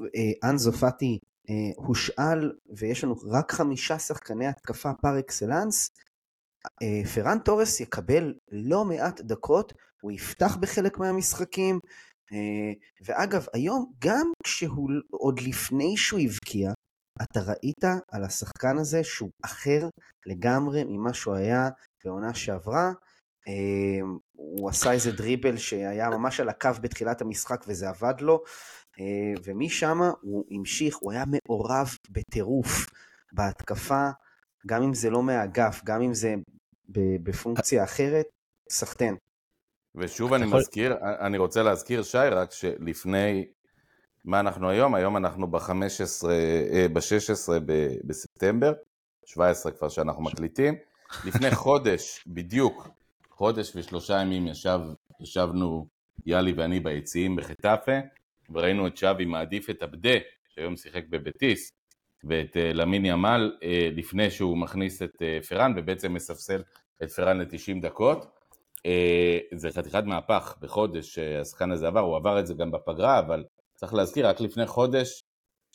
[0.00, 1.18] אה, אנזו פאטי
[1.50, 5.90] אה, הושאל ויש לנו רק חמישה שחקני התקפה פר אקסלנס,
[7.14, 11.78] פרן תורס יקבל לא מעט דקות, הוא יפתח בחלק מהמשחקים,
[12.32, 12.72] אה,
[13.04, 16.72] ואגב, היום גם כשהוא, עוד לפני שהוא הבקיע,
[17.22, 19.88] אתה ראית על השחקן הזה שהוא אחר
[20.26, 21.68] לגמרי ממה שהוא היה
[22.04, 22.92] בעונה שעברה.
[23.48, 24.00] אה,
[24.32, 28.42] הוא עשה איזה דריבל שהיה ממש על הקו בתחילת המשחק וזה עבד לו,
[29.00, 32.86] אה, ומשם הוא המשיך, הוא היה מעורב בטירוף
[33.32, 34.10] בהתקפה,
[34.66, 36.34] גם אם זה לא מהאגף, גם אם זה
[37.22, 38.26] בפונקציה אחרת,
[38.70, 39.16] סחטיין.
[39.94, 43.46] ושוב אני יכול- מזכיר, אני רוצה להזכיר, שי, רק שלפני,
[44.24, 44.94] מה אנחנו היום?
[44.94, 46.26] היום אנחנו ב-15,
[46.92, 47.52] ב-16
[48.06, 48.72] בספטמבר,
[49.26, 50.74] 17 כבר שאנחנו מקליטים.
[51.24, 52.88] לפני חודש, בדיוק,
[53.30, 54.80] חודש ושלושה ימים ישב,
[55.20, 55.86] ישבנו
[56.26, 57.92] יאלי ואני ביציעים בחטאפה,
[58.50, 60.14] וראינו את שווי מעדיף את עבדה,
[60.48, 61.72] שהיום שיחק בבטיס,
[62.24, 66.62] ואת אה, למין ימל אה, לפני שהוא מכניס את אה, פרן, ובעצם מספסל
[67.02, 68.26] את פרן ל-90 דקות.
[69.54, 73.94] זה חתיכת מהפך בחודש שהשחקן הזה עבר, הוא עבר את זה גם בפגרה, אבל צריך
[73.94, 75.22] להזכיר, רק לפני חודש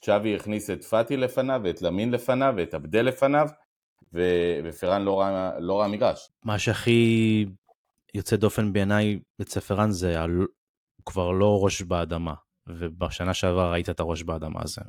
[0.01, 3.47] צ'אבי הכניס את פאטי לפניו, ואת למין לפניו, ואת עבדה לפניו,
[4.13, 6.29] ו- ופרן לא ראה, לא ראה מגרש.
[6.43, 7.45] מה שהכי
[8.13, 10.21] יוצא דופן בעיניי אצל פרן זה.
[10.21, 10.45] הוא
[11.05, 12.33] כבר לא ראש באדמה,
[12.67, 14.81] ובשנה שעברה ראית את הראש באדמה הזה,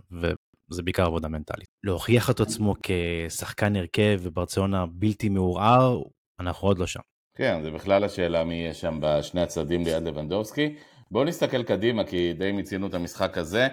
[0.71, 1.69] וזה בעיקר עבודה מנטלית.
[1.85, 6.03] להוכיח את עצמו כשחקן הרכב וברצלונה בלתי מעורער,
[6.41, 7.01] אנחנו עוד לא שם.
[7.35, 10.75] כן, זה בכלל השאלה מי יהיה שם בשני הצדדים ליד לבנדובסקי.
[11.11, 13.69] בואו נסתכל קדימה, כי די מיצינו את המשחק הזה.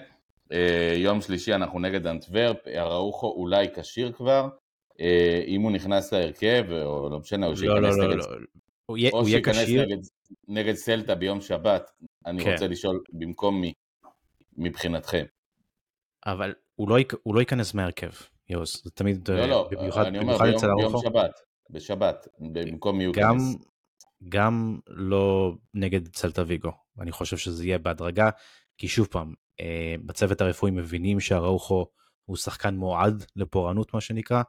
[0.52, 4.48] אה, יום שלישי אנחנו נגד אנטוורפ, אראוחו אולי כשיר כבר.
[5.00, 8.38] אה, אם הוא נכנס להרכב, או לא משנה, או לא, שייכנס לא, לא, נגד לא.
[8.86, 9.98] הוא יהיה או שייכנס נגד,
[10.48, 11.92] נגד סלטה ביום שבת,
[12.26, 12.52] אני כן.
[12.52, 13.74] רוצה לשאול במקום מי,
[14.58, 15.26] מבחינתכם.
[16.26, 18.12] אבל הוא לא, הוא לא ייכנס מהרכב.
[18.50, 21.32] יוס, זה תמיד, לא, אה, לא, במיוחד אני אומר במיוחד ביום, אצל ביום שבת,
[21.70, 23.66] בשבת, במקום גם, מיוטנס.
[24.30, 28.30] גם לא נגד סלטה ויגו, אני חושב שזה יהיה בהדרגה,
[28.78, 31.86] כי שוב פעם, אה, בצוות הרפואי מבינים שהראוכו
[32.26, 34.44] הוא שחקן מועד לפורענות מה שנקרא,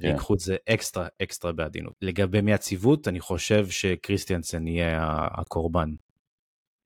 [0.00, 0.08] כן.
[0.08, 1.94] ויקחו את זה אקסטרה אקסטרה בעדינות.
[2.02, 4.98] לגבי מהציוות, אני חושב שקריסטיאנסן יהיה
[5.30, 5.94] הקורבן,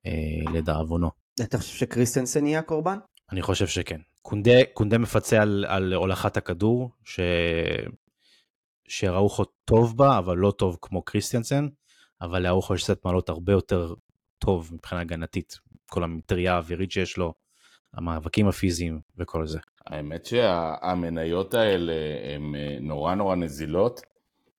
[0.05, 1.09] אה, לדאבונו.
[1.41, 2.97] אתה חושב שקריסטנסן יהיה הקורבן?
[3.31, 3.99] אני חושב שכן.
[4.21, 7.19] קונדה, קונדה מפצה על, על הולכת הכדור, ש...
[8.87, 11.67] שראוכו טוב בה, אבל לא טוב כמו קריסטיאנסן,
[12.21, 13.93] אבל לארוחו יש סט מעלות הרבה יותר
[14.39, 15.59] טוב מבחינה הגנתית.
[15.89, 17.33] כל המטריה האווירית שיש לו,
[17.93, 19.59] המאבקים הפיזיים וכל זה.
[19.85, 21.93] האמת שהמניות האלה
[22.35, 24.01] הן אה, נורא נורא נזילות.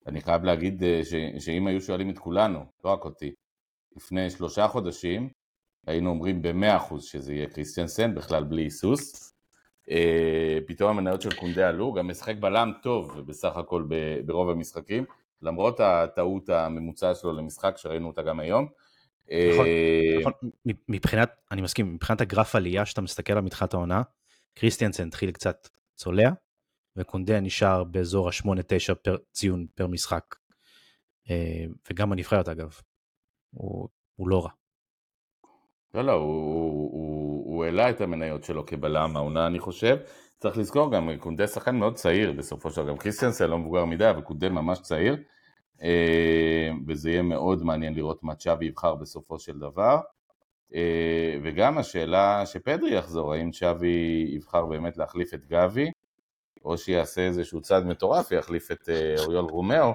[0.06, 3.32] אני חייב להגיד אה, ש- שאם היו שואלים את כולנו, לא רק אותי,
[3.96, 5.28] לפני שלושה חודשים,
[5.86, 9.29] היינו אומרים במאה אחוז שזה יהיה קריסטיאנסן, בכלל בלי היסוס.
[9.90, 13.84] אה, פתאום המניות של קונדה עלו, גם משחק בלם טוב בסך הכל
[14.26, 15.04] ברוב המשחקים,
[15.42, 18.68] למרות הטעות הממוצע שלו למשחק שראינו אותה גם היום.
[19.52, 20.32] נכון, אה, נכון,
[20.88, 24.02] מבחינת, אני מסכים, מבחינת הגרף עלייה שאתה מסתכל על מתחילת העונה,
[24.54, 26.30] קריסטיאנסן התחיל קצת צולע,
[26.96, 30.34] וקונדה נשאר באזור ה-8-9 פר ציון פר משחק.
[31.30, 32.80] אה, וגם בנבחרת אגב,
[33.50, 34.50] הוא, הוא לא רע.
[35.94, 39.96] לא, לא, הוא, הוא, הוא, העלה את המניות שלו כבלם העונה, אני חושב.
[40.38, 44.10] צריך לזכור גם, קונדה שחקן מאוד צעיר בסופו של דבר, גם קריסטיאנסן לא מבוגר מדי,
[44.10, 45.16] אבל קונדה ממש צעיר.
[45.82, 49.98] אה, וזה יהיה מאוד מעניין לראות מה צ'אבי יבחר בסופו של דבר.
[50.74, 55.90] אה, וגם השאלה כשפדרי יחזור, האם צ'אבי יבחר באמת להחליף את גבי,
[56.64, 59.92] או שיעשה איזשהו צעד מטורף ויחליף את אה, אוריול רומאו,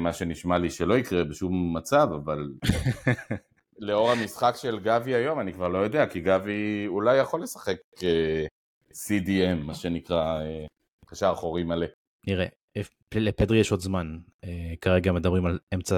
[0.00, 2.52] מה שנשמע לי שלא יקרה בשום מצב, אבל
[3.78, 8.46] לאור המשחק של גבי היום, אני כבר לא יודע, כי גבי אולי יכול לשחק אה,
[8.92, 10.66] CDM, מה שנקרא, אה,
[11.06, 11.86] קשר אחורי מלא.
[12.26, 12.82] נראה, אה,
[13.14, 15.96] לפדרי יש עוד זמן, אה, כרגע מדברים על אמצע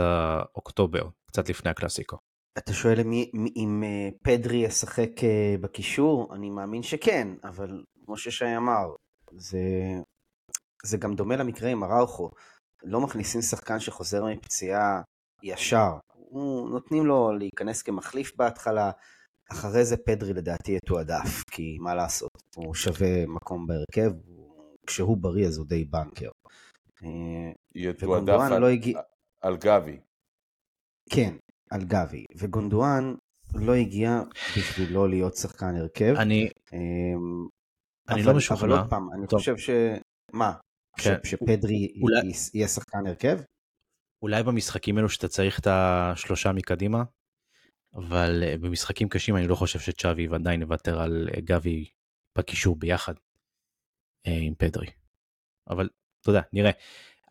[0.57, 2.17] אוקטובר, קצת לפני הקלאסיקו.
[2.59, 3.83] אתה שואל מי, מי, אם
[4.23, 5.11] פדרי ישחק
[5.61, 6.35] בקישור?
[6.35, 8.95] אני מאמין שכן, אבל כמו ששי אמר,
[9.33, 9.61] זה,
[10.85, 12.31] זה גם דומה למקרה עם אראוכו.
[12.83, 15.03] לא מכניסים שחקן שחוזר מפציעה
[15.43, 15.91] ישר.
[16.31, 18.91] הוא, נותנים לו להיכנס כמחליף בהתחלה,
[19.53, 25.47] אחרי זה פדרי לדעתי יתועדף, כי מה לעשות, הוא שווה מקום בהרכב, הוא- כשהוא בריא
[25.47, 26.31] אז הוא די בנקר.
[27.05, 27.09] אה,
[27.75, 29.01] יתועדף וגונדואן על, לא הגיע...
[29.41, 30.01] על גבי.
[31.11, 31.35] כן,
[31.71, 32.25] על גבי.
[32.37, 33.15] וגונדואן
[33.55, 34.23] לא הגיע
[34.57, 36.15] בשביל לא להיות שחקן הרכב.
[36.19, 36.79] אני, אמ,
[38.09, 38.61] אני אבל- לא משוכנע.
[38.69, 39.39] אבל עוד פעם, אני טוב.
[39.39, 39.71] חושב ש...
[40.33, 40.53] מה?
[40.99, 41.15] כן.
[41.25, 41.93] ש- שפדרי
[42.55, 43.39] יהיה שחקן הרכב?
[44.23, 47.03] אולי במשחקים אלו שאתה צריך את השלושה מקדימה,
[47.95, 51.85] אבל אה, במשחקים קשים אני לא חושב שצ'אבי ועדיין יוותר על אה, גבי
[52.39, 53.15] בקישור ביחד
[54.27, 54.87] אה, עם פדרי.
[55.71, 55.89] אבל
[56.21, 56.71] אתה יודע, נראה.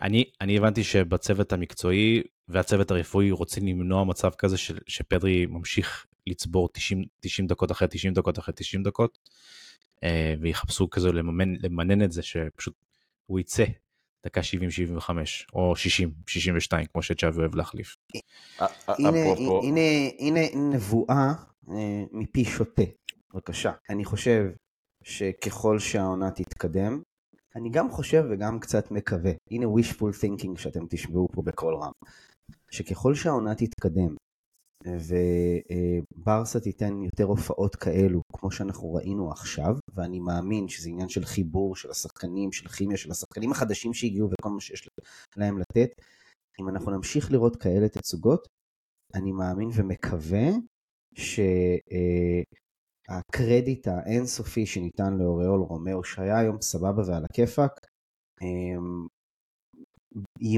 [0.02, 6.70] אני, אני הבנתי שבצוות המקצועי והצוות הרפואי רוצים למנוע מצב כזה של, שפדרי ממשיך לצבור
[6.74, 9.20] 90, 90 דקות אחרי 90 דקות אחרי 90 דקות,
[10.42, 12.74] ויחפשו כזה לממן, למנן את זה שפשוט
[13.26, 13.66] הוא יצא
[14.26, 15.10] דקה 70-75
[15.54, 17.96] או 60-62 כמו שצ'אבי אוהב להחליף.
[18.60, 19.80] א- א- הנה, אפרופו, הנה,
[20.20, 21.34] הנה נבואה
[21.70, 22.84] אה, מפי שוטה.
[23.34, 23.72] בבקשה.
[23.90, 24.46] אני חושב
[25.04, 27.02] שככל שהעונה תתקדם,
[27.56, 31.92] אני גם חושב וגם קצת מקווה, הנה wishful thinking שאתם תשמעו פה בקול רם,
[32.72, 34.16] שככל שהעונה תתקדם
[34.86, 41.76] וברסה תיתן יותר הופעות כאלו כמו שאנחנו ראינו עכשיו, ואני מאמין שזה עניין של חיבור
[41.76, 44.90] של השחקנים, של כימיה, של השחקנים החדשים שהגיעו וכל מה שיש
[45.38, 45.90] להם לתת,
[46.62, 48.48] אם אנחנו נמשיך לראות כאלה תצוגות,
[49.16, 50.48] אני מאמין ומקווה
[53.10, 57.72] שהקרדיט האינסופי שניתן לאוריול רומאו, שהיה היום סבבה ועל הכיפאק,
[60.42, 60.58] י-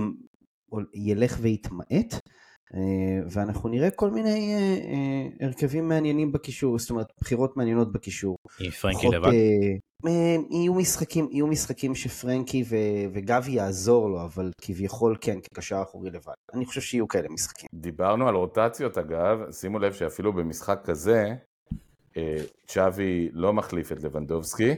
[0.93, 2.19] ילך ויתמעט, אה,
[3.29, 8.37] ואנחנו נראה כל מיני אה, אה, הרכבים מעניינים בקישור, זאת אומרת בחירות מעניינות בקישור.
[8.59, 9.27] עם פרנקי לבד.
[9.27, 9.31] אה,
[10.07, 16.09] אה, יהיו משחקים, יהיו משחקים שפרנקי ו- וגבי יעזור לו, אבל כביכול כן, כקשר אחורי
[16.09, 16.33] לבד.
[16.53, 17.69] אני חושב שיהיו כאלה משחקים.
[17.73, 21.33] דיברנו על רוטציות אגב, שימו לב שאפילו במשחק כזה,
[22.17, 24.75] אה, צ'אבי לא מחליף את לבנדובסקי,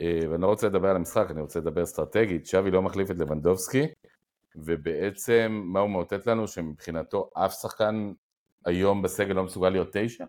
[0.00, 3.18] אה, ואני לא רוצה לדבר על המשחק, אני רוצה לדבר אסטרטגית, צ'אבי לא מחליף את
[3.18, 3.86] לבנדובסקי,
[4.56, 6.48] ובעצם מה הוא מאותת לנו?
[6.48, 8.12] שמבחינתו אף שחקן
[8.64, 10.24] היום בסגל לא מסוגל להיות תשע?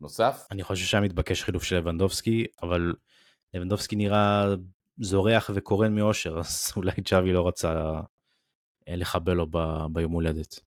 [0.00, 0.46] נוסף?
[0.50, 2.94] אני חושב שהיה מתבקש חילוף של לבנדובסקי, אבל
[3.54, 4.44] לבנדובסקי נראה
[5.00, 8.00] זורח וקורן מאושר, אז אולי צ'אבי לא רצה
[8.88, 10.60] אה, לחבל לו ב- ביום הולדת.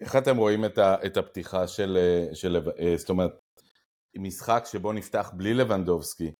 [0.00, 3.32] איך אתם רואים את, ה, את הפתיחה של, אה, של, אה, זאת אומרת,
[4.18, 6.32] משחק שבו נפתח בלי לבנדובסקי,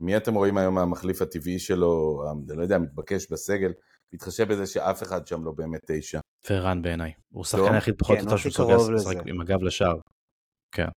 [0.00, 3.72] מי אתם רואים היום המחליף הטבעי שלו, אני לא יודע, מתבקש בסגל,
[4.12, 6.20] מתחשב בזה שאף אחד שם לא באמת תשע.
[6.46, 7.12] פרן בעיניי.
[7.28, 7.40] הוא לא?
[7.40, 9.22] השחקן היחיד פחות או יותר שהוא קרוב סוגר לשחק לזה.
[9.26, 9.96] עם הגב לשער.
[10.72, 10.88] כן.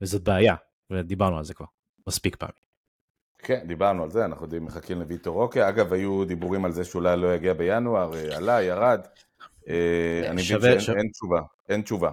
[0.00, 0.54] וזאת בעיה,
[0.90, 1.66] ודיברנו על זה כבר
[2.06, 2.66] מספיק פעמים.
[3.38, 5.68] כן, דיברנו על זה, אנחנו די מחכים לויטור רוקה.
[5.68, 9.00] אגב, היו דיבורים על זה שאולי לא יגיע בינואר, אה, עלה, ירד.
[9.68, 12.10] אה, אני מבין שאין תשובה, אין תשובה.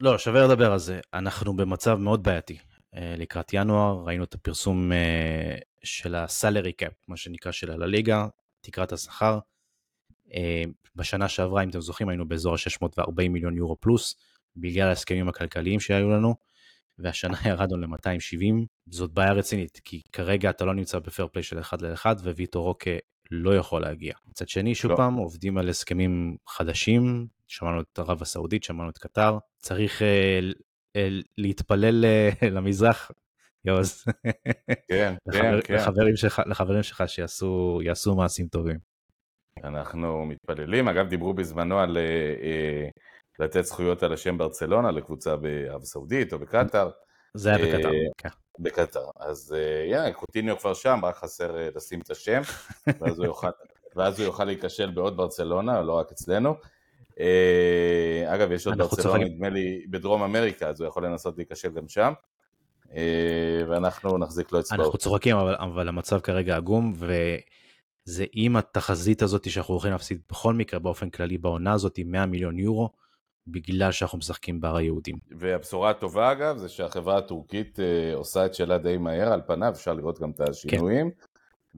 [0.00, 1.00] לא, שווה לדבר על זה.
[1.14, 2.58] אנחנו במצב מאוד בעייתי.
[2.96, 8.26] אה, לקראת ינואר ראינו את הפרסום אה, של הסלרי קאפ, מה שנקרא של הליגה,
[8.66, 9.38] תקרת השכר.
[10.34, 10.62] אה,
[10.96, 14.16] בשנה שעברה, אם אתם זוכרים, היינו באזור ה-640 מיליון יורו פלוס,
[14.56, 16.34] בגלל ההסכמים הכלכליים שהיו לנו,
[16.98, 18.66] והשנה ירדנו ל-270.
[18.90, 22.90] זאת בעיה רצינית, כי כרגע אתה לא נמצא בפייר פליי של אחד לאחד, וויטור רוקה
[23.30, 24.14] לא יכול להגיע.
[24.26, 24.96] מצד שני, שוב לא.
[24.96, 30.02] פעם, עובדים על הסכמים חדשים, שמענו את ערב הסעודית, שמענו את קטר, צריך
[30.42, 30.52] ל-
[30.96, 32.04] אה, להתפלל
[32.54, 33.10] למזרח,
[33.66, 34.04] יוז,
[34.88, 35.74] כן, כן, כן.
[35.74, 38.78] לחברים שלך, לחברים שלך שיעשו יעשו מעשים טובים.
[39.64, 40.88] אנחנו מתפללים.
[40.88, 42.02] אגב, דיברו בזמנו על אה,
[42.42, 42.88] אה,
[43.38, 46.90] לתת זכויות על השם ברצלונה לקבוצה בערב הסעודית או בקטאר.
[47.34, 48.28] זה היה בקטר, אה, כן.
[48.58, 49.06] בקטאר.
[49.20, 49.54] אז
[49.90, 52.42] יאללה, קוטיניו כבר שם, רק חסר לשים את השם,
[53.00, 53.48] ואז הוא יוכל,
[53.96, 56.54] ואז הוא יוכל להיכשל בעוד ברצלונה, לא רק אצלנו.
[58.26, 59.24] אגב, יש עוד ברצלונה.
[59.24, 62.12] נדמה לי, בדרום אמריקה, אז הוא יכול לנסות להיכשל גם שם.
[62.94, 64.80] אה, ואנחנו נחזיק לו אצבעות.
[64.80, 70.54] אנחנו צוחקים, אבל, אבל המצב כרגע עגום, וזה עם התחזית הזאת שאנחנו הולכים להפסיד בכל
[70.54, 72.90] מקרה באופן כללי בעונה הזאת 100 מיליון יורו,
[73.46, 75.16] בגלל שאנחנו משחקים בהר היהודים.
[75.30, 79.92] והבשורה הטובה אגב זה שהחברה הטורקית אה, עושה את שלה די מהר על פניו, אפשר
[79.92, 81.10] לראות גם את השינויים.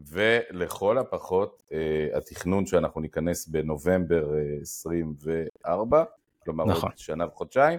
[0.06, 6.04] ולכל הפחות אה, התכנון שאנחנו ניכנס בנובמבר אה, 24,
[6.44, 6.90] כלומר נכון.
[6.90, 7.78] עוד שנה וחודשיים,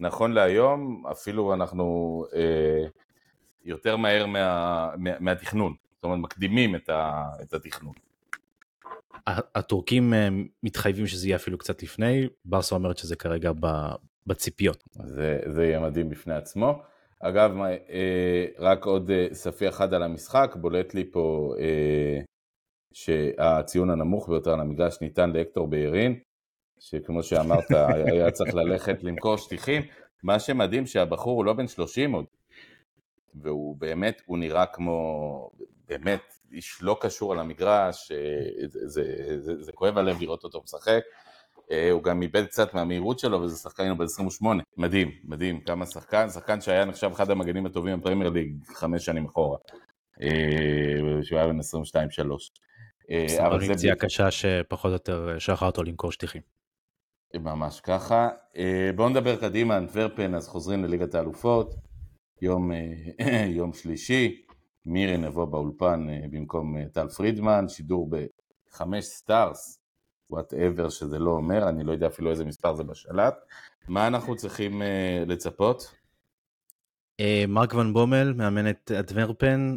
[0.00, 2.84] נכון להיום אפילו אנחנו אה,
[3.64, 7.92] יותר מהר מה, מה, מהתכנון, זאת אומרת מקדימים את, ה, את התכנון.
[9.26, 10.28] הטורקים אה,
[10.62, 13.52] מתחייבים שזה יהיה אפילו קצת לפני, ברסה אומרת שזה כרגע
[14.26, 14.84] בציפיות.
[14.92, 16.82] זה, זה יהיה מדהים בפני עצמו.
[17.20, 17.56] אגב,
[17.90, 21.54] אה, רק עוד אה, ספי אחד על המשחק, בולט לי פה
[22.92, 26.18] שהציון הנמוך ביותר על המגרש ניתן להקטור בארין,
[26.80, 27.70] שכמו שאמרת,
[28.12, 29.82] היה צריך ללכת למכור שטיחים.
[30.22, 32.24] מה שמדהים שהבחור הוא לא בן 30 עוד,
[33.34, 35.50] והוא באמת, הוא נראה כמו,
[35.88, 36.20] באמת,
[36.52, 39.02] איש לא קשור על המגרש, אה, זה, זה,
[39.40, 41.02] זה, זה כואב הלב לראות אותו משחק.
[41.70, 44.46] אה, הוא גם איבד קצת מהמהירות שלו, וזה שחקן היינו ב-28.
[44.76, 49.58] מדהים, מדהים, כמה שחקן, שחקן שהיה נחשב אחד המגנים הטובים בפרמייר ליג חמש שנים אחורה.
[50.22, 51.62] אה, שהוא היה בן 22-3.
[53.10, 56.59] אה, אבל זה פציעה קשה שפחות או יותר שלחה אותו למכור שטיחים.
[57.38, 58.28] ממש ככה.
[58.56, 61.74] אה, בואו נדבר קדימה, אנטוורפן, אז חוזרים לליגת האלופות.
[62.42, 64.42] יום, אה, יום שלישי,
[64.86, 69.80] מירי נבוא באולפן אה, במקום טל פרידמן, שידור בחמש stars,
[70.30, 73.34] whatever שזה לא אומר, אני לא יודע אפילו איזה מספר זה בשלט.
[73.88, 74.82] מה אנחנו צריכים
[75.26, 75.94] לצפות?
[77.48, 79.76] מרק ון בומל מאמן את אנטוורפן.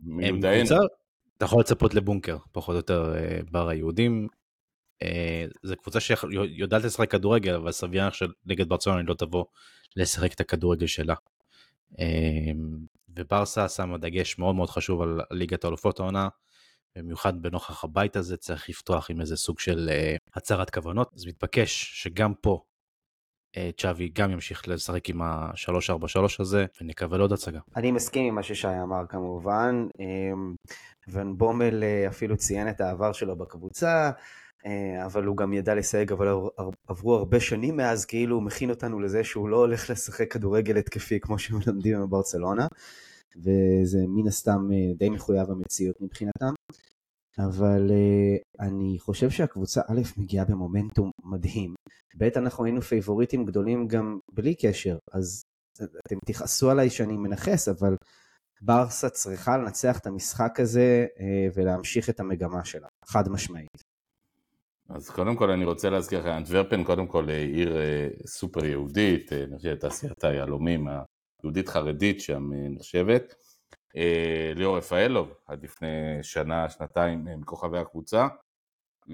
[0.00, 0.86] מיודענו.
[1.36, 3.14] אתה יכול לצפות לבונקר, פחות או יותר
[3.50, 4.28] בר היהודים.
[5.02, 9.44] אה, זו קבוצה שיודעת לשחק כדורגל, אבל סביר להניח שנגד ברצלונה היא לא תבוא
[9.96, 11.14] לשחק את הכדורגל שלה.
[12.00, 12.52] אה,
[13.16, 16.28] וברסה שמה דגש מאוד מאוד חשוב על ליגת האלופות העונה,
[16.96, 22.02] במיוחד בנוכח הבית הזה צריך לפתוח עם איזה סוג של אה, הצהרת כוונות, אז מתבקש
[22.02, 22.62] שגם פה
[23.56, 27.60] אה, צ'אבי גם ימשיך לשחק עם ה-343 הזה, ונקווה לעוד הצגה.
[27.76, 29.86] אני מסכים עם מה ששי אמר כמובן.
[30.00, 30.54] אמ,
[31.08, 34.10] ון בומל אפילו ציין את העבר שלו בקבוצה,
[35.04, 39.00] אבל הוא גם ידע לסייג, אבל עבר- עברו הרבה שנים מאז, כאילו הוא מכין אותנו
[39.00, 42.66] לזה שהוא לא הולך לשחק כדורגל התקפי כמו שמלמדים בברצלונה,
[43.36, 46.52] וזה מן הסתם אה, די מחויב המציאות מבחינתם.
[47.38, 51.74] אבל אה, אני חושב שהקבוצה א' מגיעה במומנטום מדהים,
[52.18, 55.42] ב' אנחנו היינו פייבוריטים גדולים גם בלי קשר, אז
[56.06, 57.96] אתם תכעסו עליי שאני מנכס, אבל
[58.60, 63.85] ברסה צריכה לנצח את המשחק הזה אה, ולהמשיך את המגמה שלה, חד משמעית.
[64.88, 69.44] אז קודם כל אני רוצה להזכיר לך, אנטוורפן קודם כל עיר אה, סופר יהודית, אה,
[69.44, 70.88] אני חושב תעשיית היהלומים
[71.42, 73.34] היהודית חרדית שם אה, נחשבת.
[74.54, 78.26] ליאור רפאלוב, עד לפני שנה, שנתיים מכוכבי הקבוצה.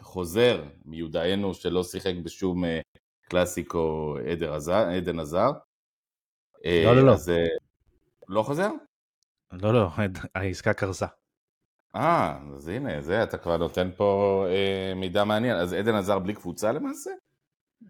[0.00, 2.64] חוזר מיודענו שלא שיחק בשום
[3.20, 4.16] קלאסיקו
[4.96, 5.52] עדן עזר.
[6.64, 7.14] לא, לא, לא.
[8.28, 8.68] לא חוזר?
[9.52, 9.88] לא, לא,
[10.34, 11.06] העסקה קרסה.
[11.96, 15.56] אה, אז הנה, זה אתה כבר נותן פה אה, מידע מעניין.
[15.56, 17.10] אז עדן עזר בלי קבוצה למעשה?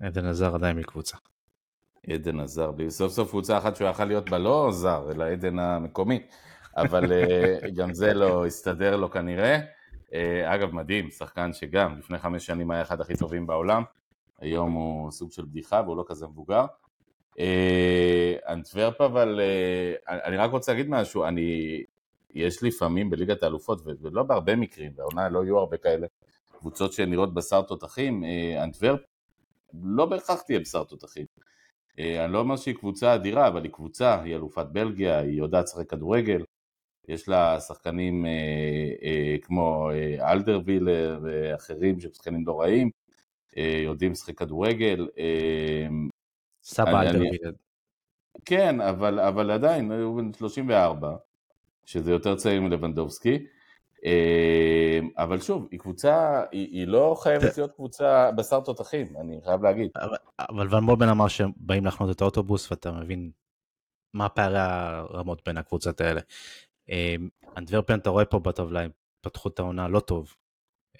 [0.01, 1.17] עדן עזר עדיין מקבוצה.
[2.11, 5.59] עדן עזר לי, סוף סוף קבוצה אחת שהוא יכל להיות בה לא זר, אלא עדן
[5.59, 6.23] המקומי,
[6.77, 9.59] אבל אה, גם זה לא הסתדר לו כנראה.
[10.15, 13.83] אה, אגב, מדהים, שחקן שגם לפני חמש שנים היה אחד הכי טובים בעולם,
[14.41, 16.65] היום הוא סוג של בדיחה והוא לא כזה מבוגר.
[17.39, 19.41] אה, אנטוורפ אבל,
[20.09, 21.83] אני רק רוצה להגיד משהו, אני,
[22.35, 26.07] יש לפעמים בליגת האלופות, ולא בהרבה מקרים, בעונה לא יהיו הרבה כאלה,
[26.59, 28.25] קבוצות שנראות בשר תותחים,
[28.63, 29.01] אנטוורפ
[29.83, 31.27] לא בהכרח תהיה בשר תותחים.
[31.99, 35.65] אה, אני לא אומר שהיא קבוצה אדירה, אבל היא קבוצה, היא אלופת בלגיה, היא יודעת
[35.65, 36.45] לשחק כדורגל,
[37.09, 38.31] יש לה שחקנים אה,
[39.03, 42.91] אה, כמו אה, אלדרווילר ואחרים שהם שחקנים לא רעים,
[43.57, 45.09] אה, יודעים לשחק כדורגל.
[45.19, 45.87] אה,
[46.63, 47.53] סבא אלדרווילר.
[48.45, 51.17] כן, אבל, אבל עדיין, הוא בן 34,
[51.87, 53.47] שזה יותר צעיר מלבנדובסקי.
[54.05, 59.63] אמ, אבל שוב, היא קבוצה, היא, היא לא חייבת להיות קבוצה בשר תותחים, אני חייב
[59.63, 59.91] להגיד.
[59.97, 63.31] אבל, אבל ון מובן אמר שהם באים לחנות את האוטובוס ואתה מבין
[64.15, 66.21] מה פערי הרמות בין הקבוצות האלה.
[66.89, 70.35] אמ, אנטוורפן אתה רואה פה בטבלה, הם פתחו את העונה לא טוב.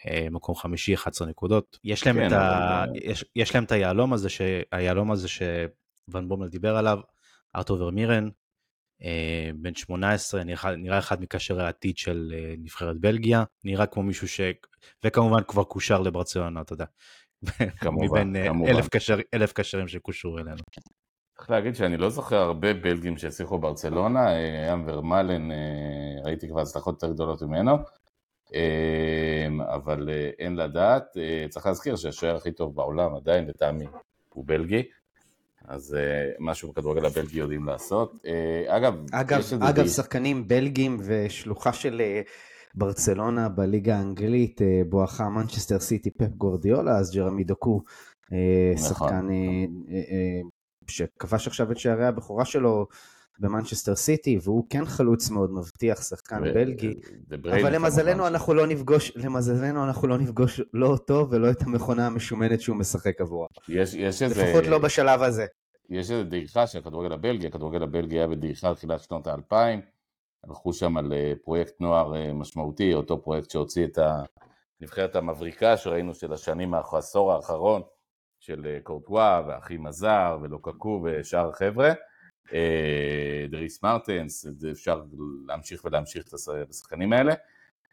[0.07, 2.85] אה, מקום חמישי 11 נקודות יש להם כן, את ה...
[2.95, 6.99] יש, יש להם את היהלום הזה שהיהלום הזה שוון בומל דיבר עליו
[7.57, 8.31] ארתור ורמירן אה,
[9.55, 14.41] בן 18, נראה, נראה אחד מקשרי העתיד של אה, נבחרת בלגיה, נראה כמו מישהו ש...
[15.05, 16.85] וכמובן כבר קושר לברצלונה, אתה יודע.
[17.81, 18.71] כמובן, מבין אה, כמובן.
[18.71, 20.63] אלף, קשר, אלף קשרים שקושרו אלינו.
[21.37, 24.31] צריך להגיד שאני לא זוכר הרבה בלגים שהצליחו ברצלונה,
[24.71, 25.49] ים ורמלן,
[26.25, 27.77] ראיתי כבר הצלחות יותר גדולות ממנו,
[29.75, 31.05] אבל אין לדעת,
[31.49, 33.85] צריך להזכיר שהשוער הכי טוב בעולם עדיין לטעמי
[34.29, 34.83] הוא בלגי,
[35.69, 38.13] אז uh, משהו בכדורגל הבלגי יודעים לעשות.
[38.13, 38.29] Uh,
[38.69, 39.89] אגב, אגב, אגב די...
[39.89, 42.29] שחקנים בלגים ושלוחה של uh,
[42.75, 48.35] ברצלונה בליגה האנגלית, uh, בואכה מנצ'סטר סיטי פפ גורדיולה, אז ג'רמי דוקו, uh,
[48.75, 48.89] נכון.
[48.89, 50.51] שחקן uh, uh, uh,
[50.87, 52.87] שכבש עכשיו את שערי הבכורה שלו
[53.39, 56.95] במנצ'סטר סיטי, והוא כן חלוץ מאוד מבטיח, שחקן ו- בלגי,
[57.43, 62.61] אבל למזלנו אנחנו לא נפגוש, למזלנו אנחנו לא נפגוש לא אותו ולא את המכונה המשומנת
[62.61, 63.47] שהוא משחק עבורה.
[63.69, 64.45] יש, יש איזה...
[64.45, 65.47] לפחות לא בשלב הזה.
[65.91, 69.81] יש איזה דעיכה של הכדורגל הבלגי, הכדורגל הבלגי היה בדעיכה תחילת שנות האלפיים,
[70.45, 73.99] הלכו שם על אה, פרויקט נוער אה, משמעותי, אותו פרויקט שהוציא את
[74.81, 77.83] הנבחרת המבריקה שראינו של השנים, העשור האחרון,
[78.39, 81.93] של אה, קורטואה והאחים עזר ולוקקו ושאר החבר'ה.
[82.53, 85.03] אה, דריס מרטנס, אפשר
[85.49, 86.35] להמשיך ולהמשיך את
[86.71, 87.35] השחקנים האלה.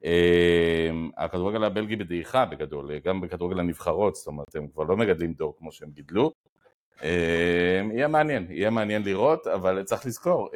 [0.06, 5.56] אה, הכדורגל הבלגי בדעיכה בגדול, גם בכדורגל הנבחרות, זאת אומרת הם כבר לא מגדלים דור
[5.58, 6.32] כמו שהם גידלו.
[7.04, 10.49] אה, יהיה מעניין, יהיה מעניין לראות, אבל צריך לזכור,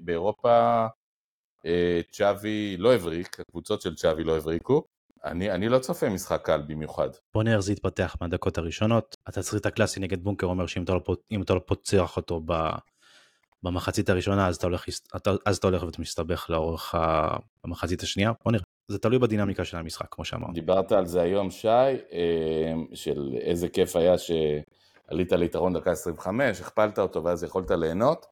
[0.00, 0.86] באירופה
[2.10, 4.84] צ'אבי לא הבריק, הקבוצות של צ'אבי לא הבריקו.
[5.24, 7.08] אני, אני לא צופה משחק קל במיוחד.
[7.34, 9.16] בוא נראה איך זה יתפתח מהדקות הראשונות.
[9.26, 11.00] התסריט הקלאסי נגד בונקר אומר שאם אתה לא,
[11.42, 12.40] אתה לא פוצח אותו
[13.62, 14.86] במחצית הראשונה אז אתה הולך,
[15.46, 16.94] אז אתה הולך ומסתבך לאורך
[17.64, 18.64] המחצית השנייה, בוא נראה.
[18.88, 20.52] זה תלוי בדינמיקה של המשחק, כמו שאמרנו.
[20.52, 26.98] דיברת על זה היום, שי, אה, של איזה כיף היה שעלית ליתרון דקה 25, הכפלת
[26.98, 28.26] אותו ואז יכולת ליהנות.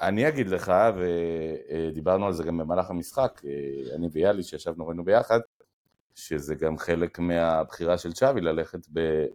[0.00, 5.40] אני אגיד לך, ודיברנו על זה גם במהלך המשחק, אה, אני ויאלי שישבנו ראינו ביחד,
[6.14, 8.86] שזה גם חלק מהבחירה של צ'אבי ללכת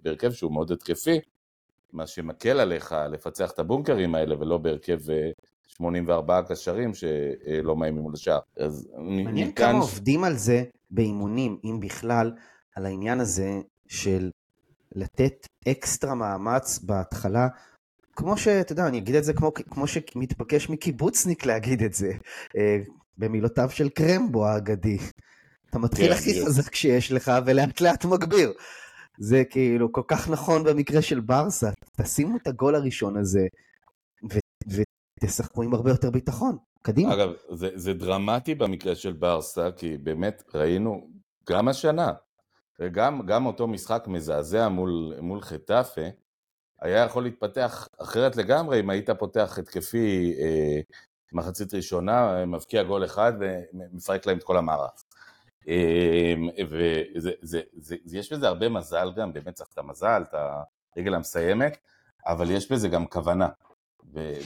[0.04, 1.20] בהרכב שהוא מאוד התקפי,
[1.94, 5.00] מה שמקל עליך לפצח את הבונקרים האלה ולא בהרכב
[5.68, 8.40] 84 אה, קשרים שלא מאיימים לשער.
[8.58, 9.72] אז מעניין מכאן...
[9.72, 12.32] כמה עובדים על זה באימונים, אם בכלל,
[12.76, 13.52] על העניין הזה
[13.88, 14.30] של
[14.96, 17.48] לתת אקסטרה מאמץ בהתחלה.
[18.16, 22.12] כמו שאתה יודע, אני אגיד את זה כמו, כמו שמתבקש מקיבוצניק להגיד את זה,
[22.58, 22.78] אה,
[23.18, 24.98] במילותיו של קרמבו האגדי.
[25.70, 28.54] אתה מתחיל כן, הכי חזק שיש לך ולאט לאט מגביר.
[29.18, 31.70] זה כאילו כל כך נכון במקרה של ברסה.
[32.02, 33.48] תשימו את הגול הראשון הזה
[34.68, 36.58] ותשחקו עם הרבה יותר ביטחון.
[36.82, 37.14] קדימה.
[37.14, 41.10] אגב, זה, זה דרמטי במקרה של ברסה, כי באמת ראינו
[41.50, 42.14] גם השנה,
[42.80, 46.02] וגם גם אותו משחק מזעזע מול, מול חטאפה,
[46.82, 50.82] היה יכול להתפתח אחרת לגמרי אם היית פותח התקפי אה,
[51.34, 54.90] מחצית ראשונה, מבקיע גול אחד ומפרק להם את כל המערב.
[55.68, 56.50] אמ,
[58.06, 60.36] ויש בזה הרבה מזל גם, באמת צריך את המזל, את
[60.96, 61.78] הרגל המסיימת,
[62.28, 63.48] אבל יש בזה גם כוונה.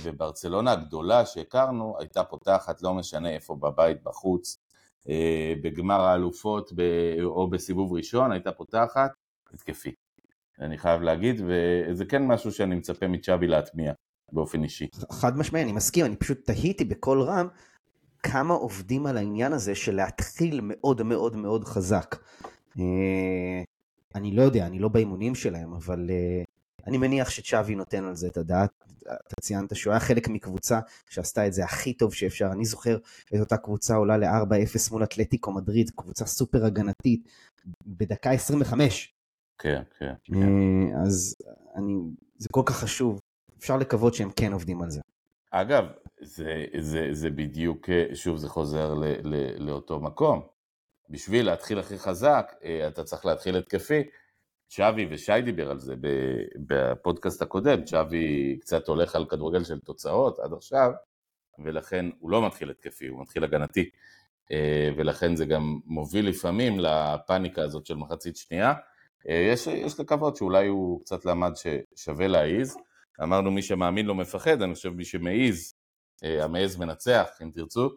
[0.03, 4.57] וברצלונה הגדולה שהכרנו הייתה פותחת, לא משנה איפה, בבית, בחוץ,
[5.09, 6.71] אה, בגמר האלופות
[7.23, 9.11] או בסיבוב ראשון, הייתה פותחת
[9.53, 9.91] התקפי.
[10.59, 13.93] אני חייב להגיד, וזה כן משהו שאני מצפה מצ'אבי להטמיע
[14.31, 14.87] באופן אישי.
[15.11, 17.47] חד משמעי, אני מסכים, אני פשוט תהיתי בקול רם
[18.31, 22.15] כמה עובדים על העניין הזה של להתחיל מאוד מאוד מאוד חזק.
[22.79, 23.63] אה,
[24.15, 26.43] אני לא יודע, אני לא באימונים שלהם, אבל אה,
[26.87, 28.69] אני מניח שצ'אבי נותן על זה את הדעת.
[29.01, 32.51] אתה ציינת שהוא היה חלק מקבוצה שעשתה את זה הכי טוב שאפשר.
[32.51, 32.97] אני זוכר
[33.35, 37.27] את אותה קבוצה עולה ל-4-0 מול אתלטיקו מדריד, קבוצה סופר הגנתית,
[37.85, 39.13] בדקה 25.
[39.57, 40.13] כן, כן.
[40.23, 40.33] כן.
[40.43, 41.35] אה, אז
[41.75, 41.93] אני,
[42.37, 43.19] זה כל כך חשוב.
[43.59, 45.01] אפשר לקוות שהם כן עובדים על זה.
[45.61, 45.85] אגב,
[46.21, 50.41] זה, זה, זה בדיוק, אה, שוב, זה חוזר ל, ל, לאותו מקום.
[51.09, 54.03] בשביל להתחיל הכי חזק, אה, אתה צריך להתחיל התקפי.
[54.69, 55.95] שווי ושי דיבר על זה
[56.67, 60.91] בפודקאסט הקודם, שווי קצת הולך על כדורגל של תוצאות עד עכשיו,
[61.59, 63.89] ולכן הוא לא מתחיל התקפי, הוא מתחיל הגנתי.
[64.51, 68.73] אה, ולכן זה גם מוביל לפעמים לפאניקה הזאת של מחצית שנייה.
[69.25, 72.77] יש, יש לקוות שאולי הוא קצת למד ששווה להעיז.
[73.23, 75.73] אמרנו מי שמאמין לא מפחד, אני חושב מי שמעיז,
[76.23, 77.89] המעז מנצח אם תרצו,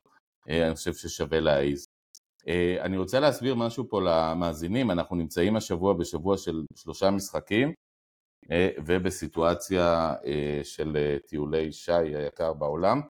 [0.49, 1.87] אני חושב ששווה להעיז.
[2.49, 7.73] אה, אני רוצה להסביר משהו פה למאזינים, אנחנו נמצאים השבוע בשבוע של שלושה משחקים
[8.51, 13.01] אה, ובסיטואציה אה, של טיולי שי היקר בעולם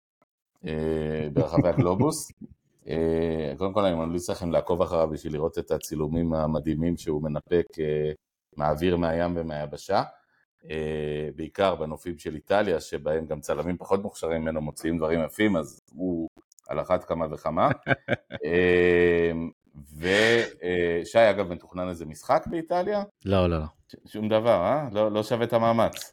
[1.32, 2.32] ברחבי הגלובוס.
[3.59, 7.66] קודם כל אני ממליץ לכם לעקוב אחריו בשביל לראות את הצילומים המדהימים שהוא מנפק
[8.56, 10.02] מהאוויר, מהים ומהיבשה.
[11.36, 16.28] בעיקר בנופים של איטליה, שבהם גם צלמים פחות מוכשרים ממנו מוציאים דברים יפים, אז הוא
[16.68, 17.68] על אחת כמה וכמה.
[18.44, 19.50] אמ,
[19.98, 23.02] ושי, אגב, מתוכנן איזה משחק באיטליה?
[23.24, 23.66] לא, לא, לא.
[24.06, 24.88] שום דבר, אה?
[24.92, 26.12] לא, לא שווה את המאמץ.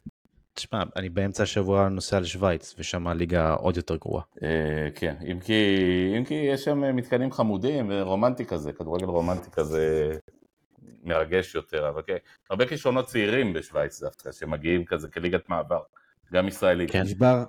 [0.54, 4.22] תשמע, אני באמצע השבוע נוסע לשוויץ, ושם הליגה עוד יותר גרועה.
[4.42, 5.54] אה, כן, אם כי,
[6.18, 10.12] אם כי יש שם מתקנים חמודים ורומנטי כזה, כדורגל רומנטי כזה
[11.04, 12.16] מרגש יותר, אבל כן,
[12.50, 15.80] הרבה כישרונות צעירים בשוויץ דווקא, שמגיעים כזה כליגת מעבר,
[16.32, 16.88] גם ישראלים.
[16.88, 17.02] כן.
[17.02, 17.44] נשבר,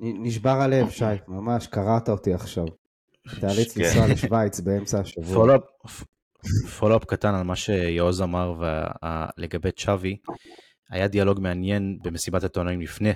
[0.00, 2.64] נשבר הלב, שי, ממש, קראת אותי עכשיו.
[3.40, 3.82] תאלץ כן.
[3.82, 5.56] לנסוע לשוויץ באמצע השבוע.
[6.78, 8.54] פולו-אפ קטן על מה שיעוז אמר
[9.36, 10.16] לגבי צ'אבי.
[10.90, 13.12] היה דיאלוג מעניין במסיבת העיתונאים לפני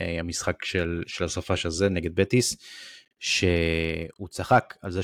[0.00, 2.56] אה, המשחק של, של הסופש הזה נגד בטיס,
[3.18, 5.00] שהוא צחק על זה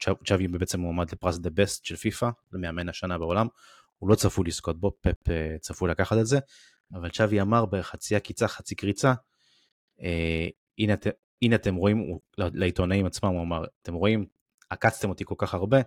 [0.00, 3.46] שהוא צ'אבי בעצם מועמד לפרס the best של פיפא, למאמן השנה בעולם,
[3.98, 6.38] הוא לא צפוי לזכות בו, פפ אה, צפוי לקחת את זה,
[6.92, 9.14] אבל צ'אבי אמר בחצי עקיצה, חצי קריצה,
[10.02, 10.48] אה,
[10.78, 10.94] הנה,
[11.42, 14.26] הנה אתם רואים, לעיתונאים עצמם הוא אמר, אתם רואים,
[14.70, 15.78] עקצתם אותי כל כך הרבה,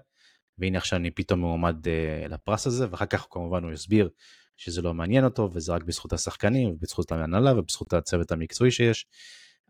[0.57, 4.09] והנה עכשיו אני פתאום מועמד אה, לפרס הזה, ואחר כך כמובן הוא יסביר
[4.57, 9.05] שזה לא מעניין אותו, וזה רק בזכות השחקנים, ובזכות ההנהלה, ובזכות הצוות המקצועי שיש,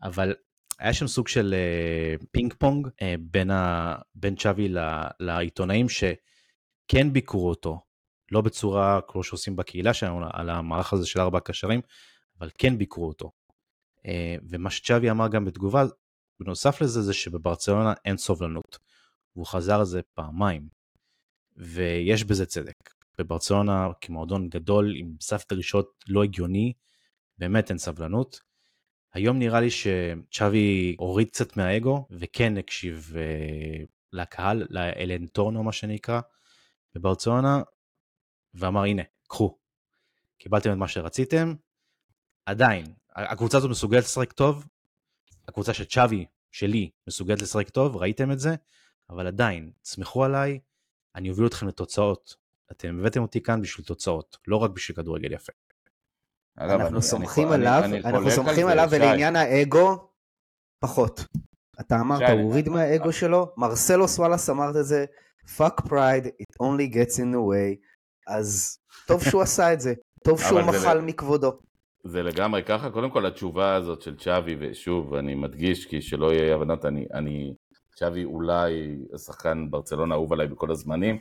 [0.02, 0.34] אבל
[0.80, 4.68] היה שם סוג של אה, פינג פונג אה, בין, ה, בין צ'אבי
[5.20, 7.80] לעיתונאים שכן ביקרו אותו,
[8.32, 11.80] לא בצורה כמו שעושים בקהילה שלנו על המערך הזה של ארבע קשרים,
[12.38, 13.30] אבל כן ביקרו אותו.
[14.06, 15.84] אה, ומה שצ'אבי אמר גם בתגובה,
[16.40, 18.78] בנוסף לזה, זה שבברצלונה אין סובלנות.
[19.36, 20.68] והוא חזר על זה פעמיים.
[21.56, 22.90] ויש בזה צדק.
[23.18, 26.72] בברצלונה כמועדון גדול עם סף דרישות לא הגיוני,
[27.38, 28.49] באמת אין סבלנות.
[29.12, 36.20] היום נראה לי שצ'אבי הוריד קצת מהאגו וכן הקשיב uh, לקהל, לאלנטורנו מה שנקרא,
[36.94, 37.62] בברצלונה,
[38.54, 39.58] ואמר הנה, קחו,
[40.38, 41.54] קיבלתם את מה שרציתם,
[42.46, 42.84] עדיין,
[43.16, 44.66] הקבוצה הזאת מסוגלת לשחק טוב,
[45.48, 48.54] הקבוצה של צ'אבי, שלי, מסוגלת לשחק טוב, ראיתם את זה,
[49.10, 50.60] אבל עדיין, תסמכו עליי,
[51.14, 52.36] אני אוביל אתכם לתוצאות.
[52.70, 55.52] אתם הבאתם אותי כאן בשביל תוצאות, לא רק בשביל כדורגל יפה.
[56.58, 60.08] אנחנו סומכים עליו, אנחנו סומכים עליו ולעניין האגו,
[60.80, 61.24] פחות.
[61.80, 65.04] אתה אמרת, הוא הוריד מהאגו שלו, מרסלוס וואלאס אמרת את זה,
[65.56, 67.76] fuck pride, it only gets in the way,
[68.26, 69.94] אז טוב שהוא עשה את זה,
[70.24, 71.52] טוב שהוא מחל מכבודו.
[72.04, 76.54] זה לגמרי ככה, קודם כל התשובה הזאת של צ'אבי, ושוב, אני מדגיש כי שלא יהיה
[76.54, 77.54] הבנות, אני, אני
[77.94, 81.18] צ'אבי אולי השחקן ברצלונה אהוב עליי בכל הזמנים,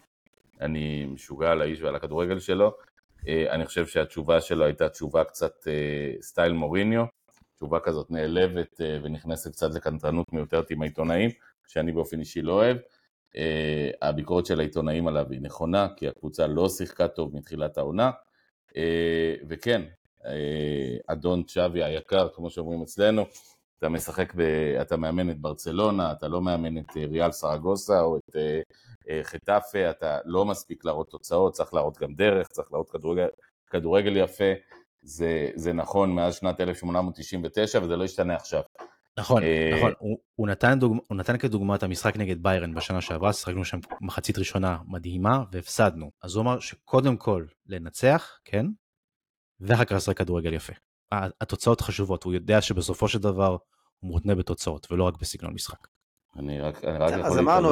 [0.62, 2.72] אני משוגע על האיש ועל הכדורגל שלו, אה,
[3.28, 7.06] אני חושב שהתשובה שלו הייתה תשובה קצת אה, סטייל מוריניו,
[7.56, 11.30] תשובה כזאת נעלבת אה, ונכנסת קצת לקנטרנות מיותרת עם העיתונאים,
[11.68, 12.78] שאני באופן אישי לא אוהב.
[14.02, 18.12] הביקורת של העיתונאים עליו היא נכונה, כי הקבוצה לא שיחקה טוב מתחילת העונה,
[19.50, 19.82] וכן,
[20.26, 23.26] אה, אדון צ'אבי היקר, כמו שאומרים אצלנו,
[23.80, 24.42] אתה משחק, ב,
[24.82, 28.36] אתה מאמן את ברצלונה, אתה לא מאמן את אה, ריאל סרגוסה או את
[29.10, 33.28] אה, חטאפה, אתה לא מספיק להראות תוצאות, צריך להראות גם דרך, צריך להראות כדורגל,
[33.70, 34.54] כדורגל יפה,
[35.02, 38.62] זה, זה נכון מאז שנת 1899 וזה לא ישתנה עכשיו.
[39.20, 39.44] נכון,
[39.78, 40.98] נכון, הוא, הוא, נתן דוג...
[41.08, 46.12] הוא נתן כדוגמה את המשחק נגד ביירן בשנה שעברה, שחקנו שם מחצית ראשונה מדהימה והפסדנו.
[46.22, 48.66] אז הוא אמר שקודם כל לנצח, כן,
[49.60, 50.74] ואחר כך לשחק כדורגל יפה.
[51.12, 53.58] התוצאות חשובות, הוא יודע שבסופו של דבר
[54.00, 55.88] הוא מותנה בתוצאות ולא רק בסגנון משחק.
[56.40, 57.70] אני רק, אני רק יכול אז אמרנו,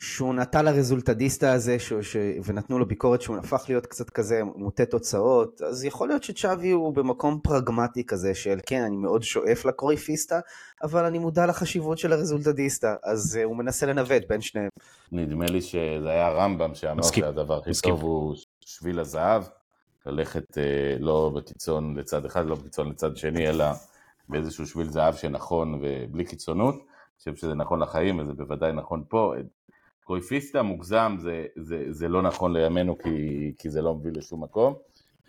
[0.00, 4.84] שהוא נטה לרזולטדיסטה הזה, ש, ש, ונתנו לו ביקורת שהוא הפך להיות קצת כזה מוטה
[4.84, 10.40] תוצאות, אז יכול להיות שצ'אבי הוא במקום פרגמטי כזה של כן, אני מאוד שואף לקרויפיסטה,
[10.82, 14.68] אבל אני מודע לחשיבות של הרזולטדיסטה, אז uh, הוא מנסה לנווט בין שניהם.
[15.12, 17.70] נדמה לי שזה היה הרמב"ם שאמר מסכים, שהדבר הכי.
[17.82, 19.42] טוב הוא שביל הזהב,
[20.06, 23.64] ללכת אה, לא בקיצון לצד אחד, לא בקיצון לצד שני, אלא
[24.28, 26.74] באיזשהו שביל זהב שנכון ובלי קיצונות.
[26.74, 29.34] אני חושב שזה נכון לחיים וזה בוודאי נכון פה.
[30.04, 34.74] קרויפיסטה מוגזם זה, זה, זה לא נכון לימינו כי, כי זה לא מוביל לשום מקום,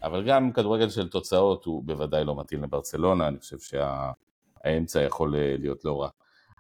[0.04, 5.56] אבל גם כדורגל של תוצאות הוא בוודאי לא מתאים לברצלונה, אני חושב שהאמצע יכול אה,
[5.60, 6.10] להיות לא רע.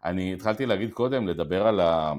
[0.05, 2.13] אני התחלתי להגיד קודם, לדבר על, ה,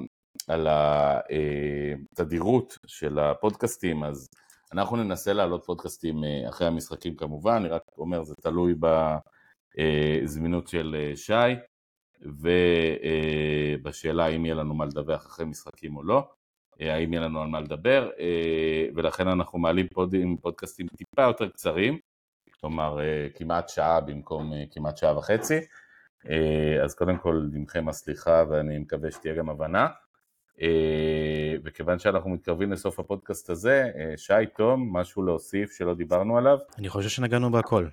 [0.49, 4.29] על התדירות של הפודקאסטים, אז
[4.73, 8.75] אנחנו ננסה להעלות פודקאסטים אה, אחרי המשחקים כמובן, אני רק אומר זה תלוי
[9.79, 11.55] בזמינות של אה, שי
[13.81, 16.29] ובשאלה האם יהיה לנו מה לדווח אחרי משחקים או לא,
[16.81, 18.11] אה, האם יהיה לנו על מה לדבר,
[18.95, 21.99] ולכן אנחנו מעלים פודים, פודקאסטים טיפה יותר קצרים,
[22.61, 22.99] כלומר
[23.35, 25.61] כמעט שעה במקום כמעט שעה וחצי,
[26.85, 29.87] אז קודם כל עמכם הסליחה ואני מקווה שתהיה גם הבנה.
[31.65, 36.59] וכיוון שאנחנו מתקרבים לסוף הפודקאסט הזה, שי, תום, משהו להוסיף שלא דיברנו עליו?
[36.79, 37.87] אני חושב שנגענו בהכל.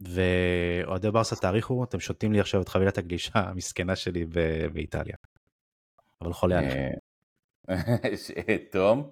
[0.00, 4.24] ואוהדי ברסה תאריכו, אתם שותים לי עכשיו את חבילת הגלישה המסכנה שלי
[4.72, 5.16] באיטליה.
[6.20, 6.88] אבל חולה עליכם.
[7.68, 9.10] אה, תום?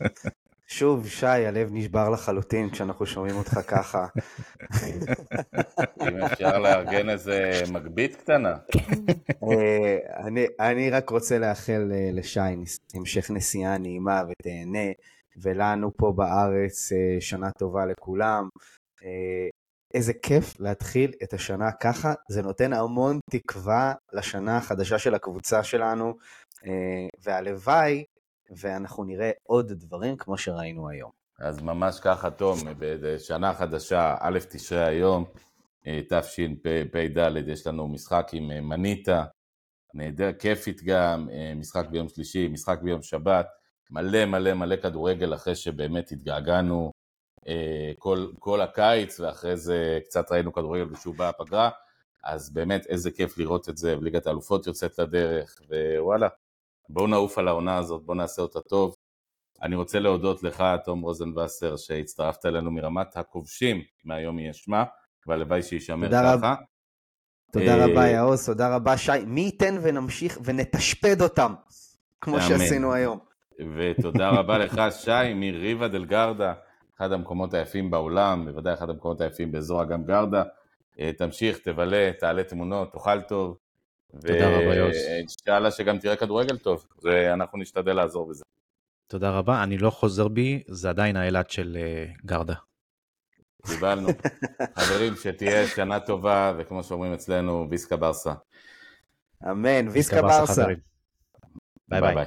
[0.68, 4.06] שוב, שי, הלב נשבר לחלוטין כשאנחנו שומעים אותך ככה.
[6.08, 8.56] אם אפשר לארגן איזה מגבית קטנה.
[9.50, 9.96] אה,
[10.26, 12.40] אני, אני רק רוצה לאחל אה, לשי
[12.94, 14.92] המשך נסיעה נעימה ותהנה,
[15.42, 18.48] ולנו פה בארץ אה, שנה טובה לכולם.
[19.94, 26.14] איזה כיף להתחיל את השנה ככה, זה נותן המון תקווה לשנה החדשה של הקבוצה שלנו,
[27.24, 28.04] והלוואי
[28.50, 31.10] ואנחנו נראה עוד דברים כמו שראינו היום.
[31.38, 35.24] אז ממש ככה, תום, בשנה חדשה, א' תשרי היום,
[35.86, 39.24] אה, תשפ"ד, יש לנו משחק עם אה, מניטה,
[39.94, 43.46] נהדר, כיפית גם, אה, משחק ביום שלישי, משחק ביום שבת,
[43.90, 46.92] מלא מלא מלא כדורגל אחרי שבאמת התגעגענו
[47.98, 51.70] כל, כל הקיץ, ואחרי זה קצת ראינו כדורגל בשוב בא הפגרה,
[52.24, 55.60] אז באמת איזה כיף לראות את זה, וליגת האלופות יוצאת לדרך,
[55.98, 56.28] ווואלה,
[56.88, 58.94] בואו נעוף על העונה הזאת, בואו נעשה אותה טוב.
[59.62, 64.84] אני רוצה להודות לך, תום רוזנבסר, שהצטרפת אלינו מרמת הכובשים, מהיום יהיה שמה,
[65.26, 66.54] והלוואי שיישמר תודה רב- ככה.
[67.52, 69.24] תודה אה, רבה, יעוז, תודה רבה, שי.
[69.26, 71.54] מי ייתן ונמשיך ונתשפד אותם,
[72.20, 72.44] כמו אמן.
[72.48, 73.18] שעשינו היום.
[73.76, 76.52] ותודה רבה לך, שי, מריבה דל גרדה,
[76.96, 80.42] אחד המקומות היפים בעולם, בוודאי אחד המקומות היפים באזור אגם גרדה.
[81.00, 83.56] אה, תמשיך, תבלה, תעלה תמונות, תאכל טוב.
[84.12, 84.96] תודה רבה, יוס.
[84.96, 88.44] ואינשאללה שגם תראה כדורגל טוב, ואנחנו נשתדל לעזור בזה.
[89.06, 92.54] תודה רבה, אני לא חוזר בי, זה עדיין האילת של אה, גרדה.
[93.66, 94.08] קיבלנו.
[94.78, 98.32] חברים, שתהיה שנה טובה, וכמו שאומרים אצלנו, ויסקה ברסה.
[99.50, 100.66] אמן, ויסקה ברסה.
[101.88, 102.00] ביי.
[102.00, 102.26] ביי.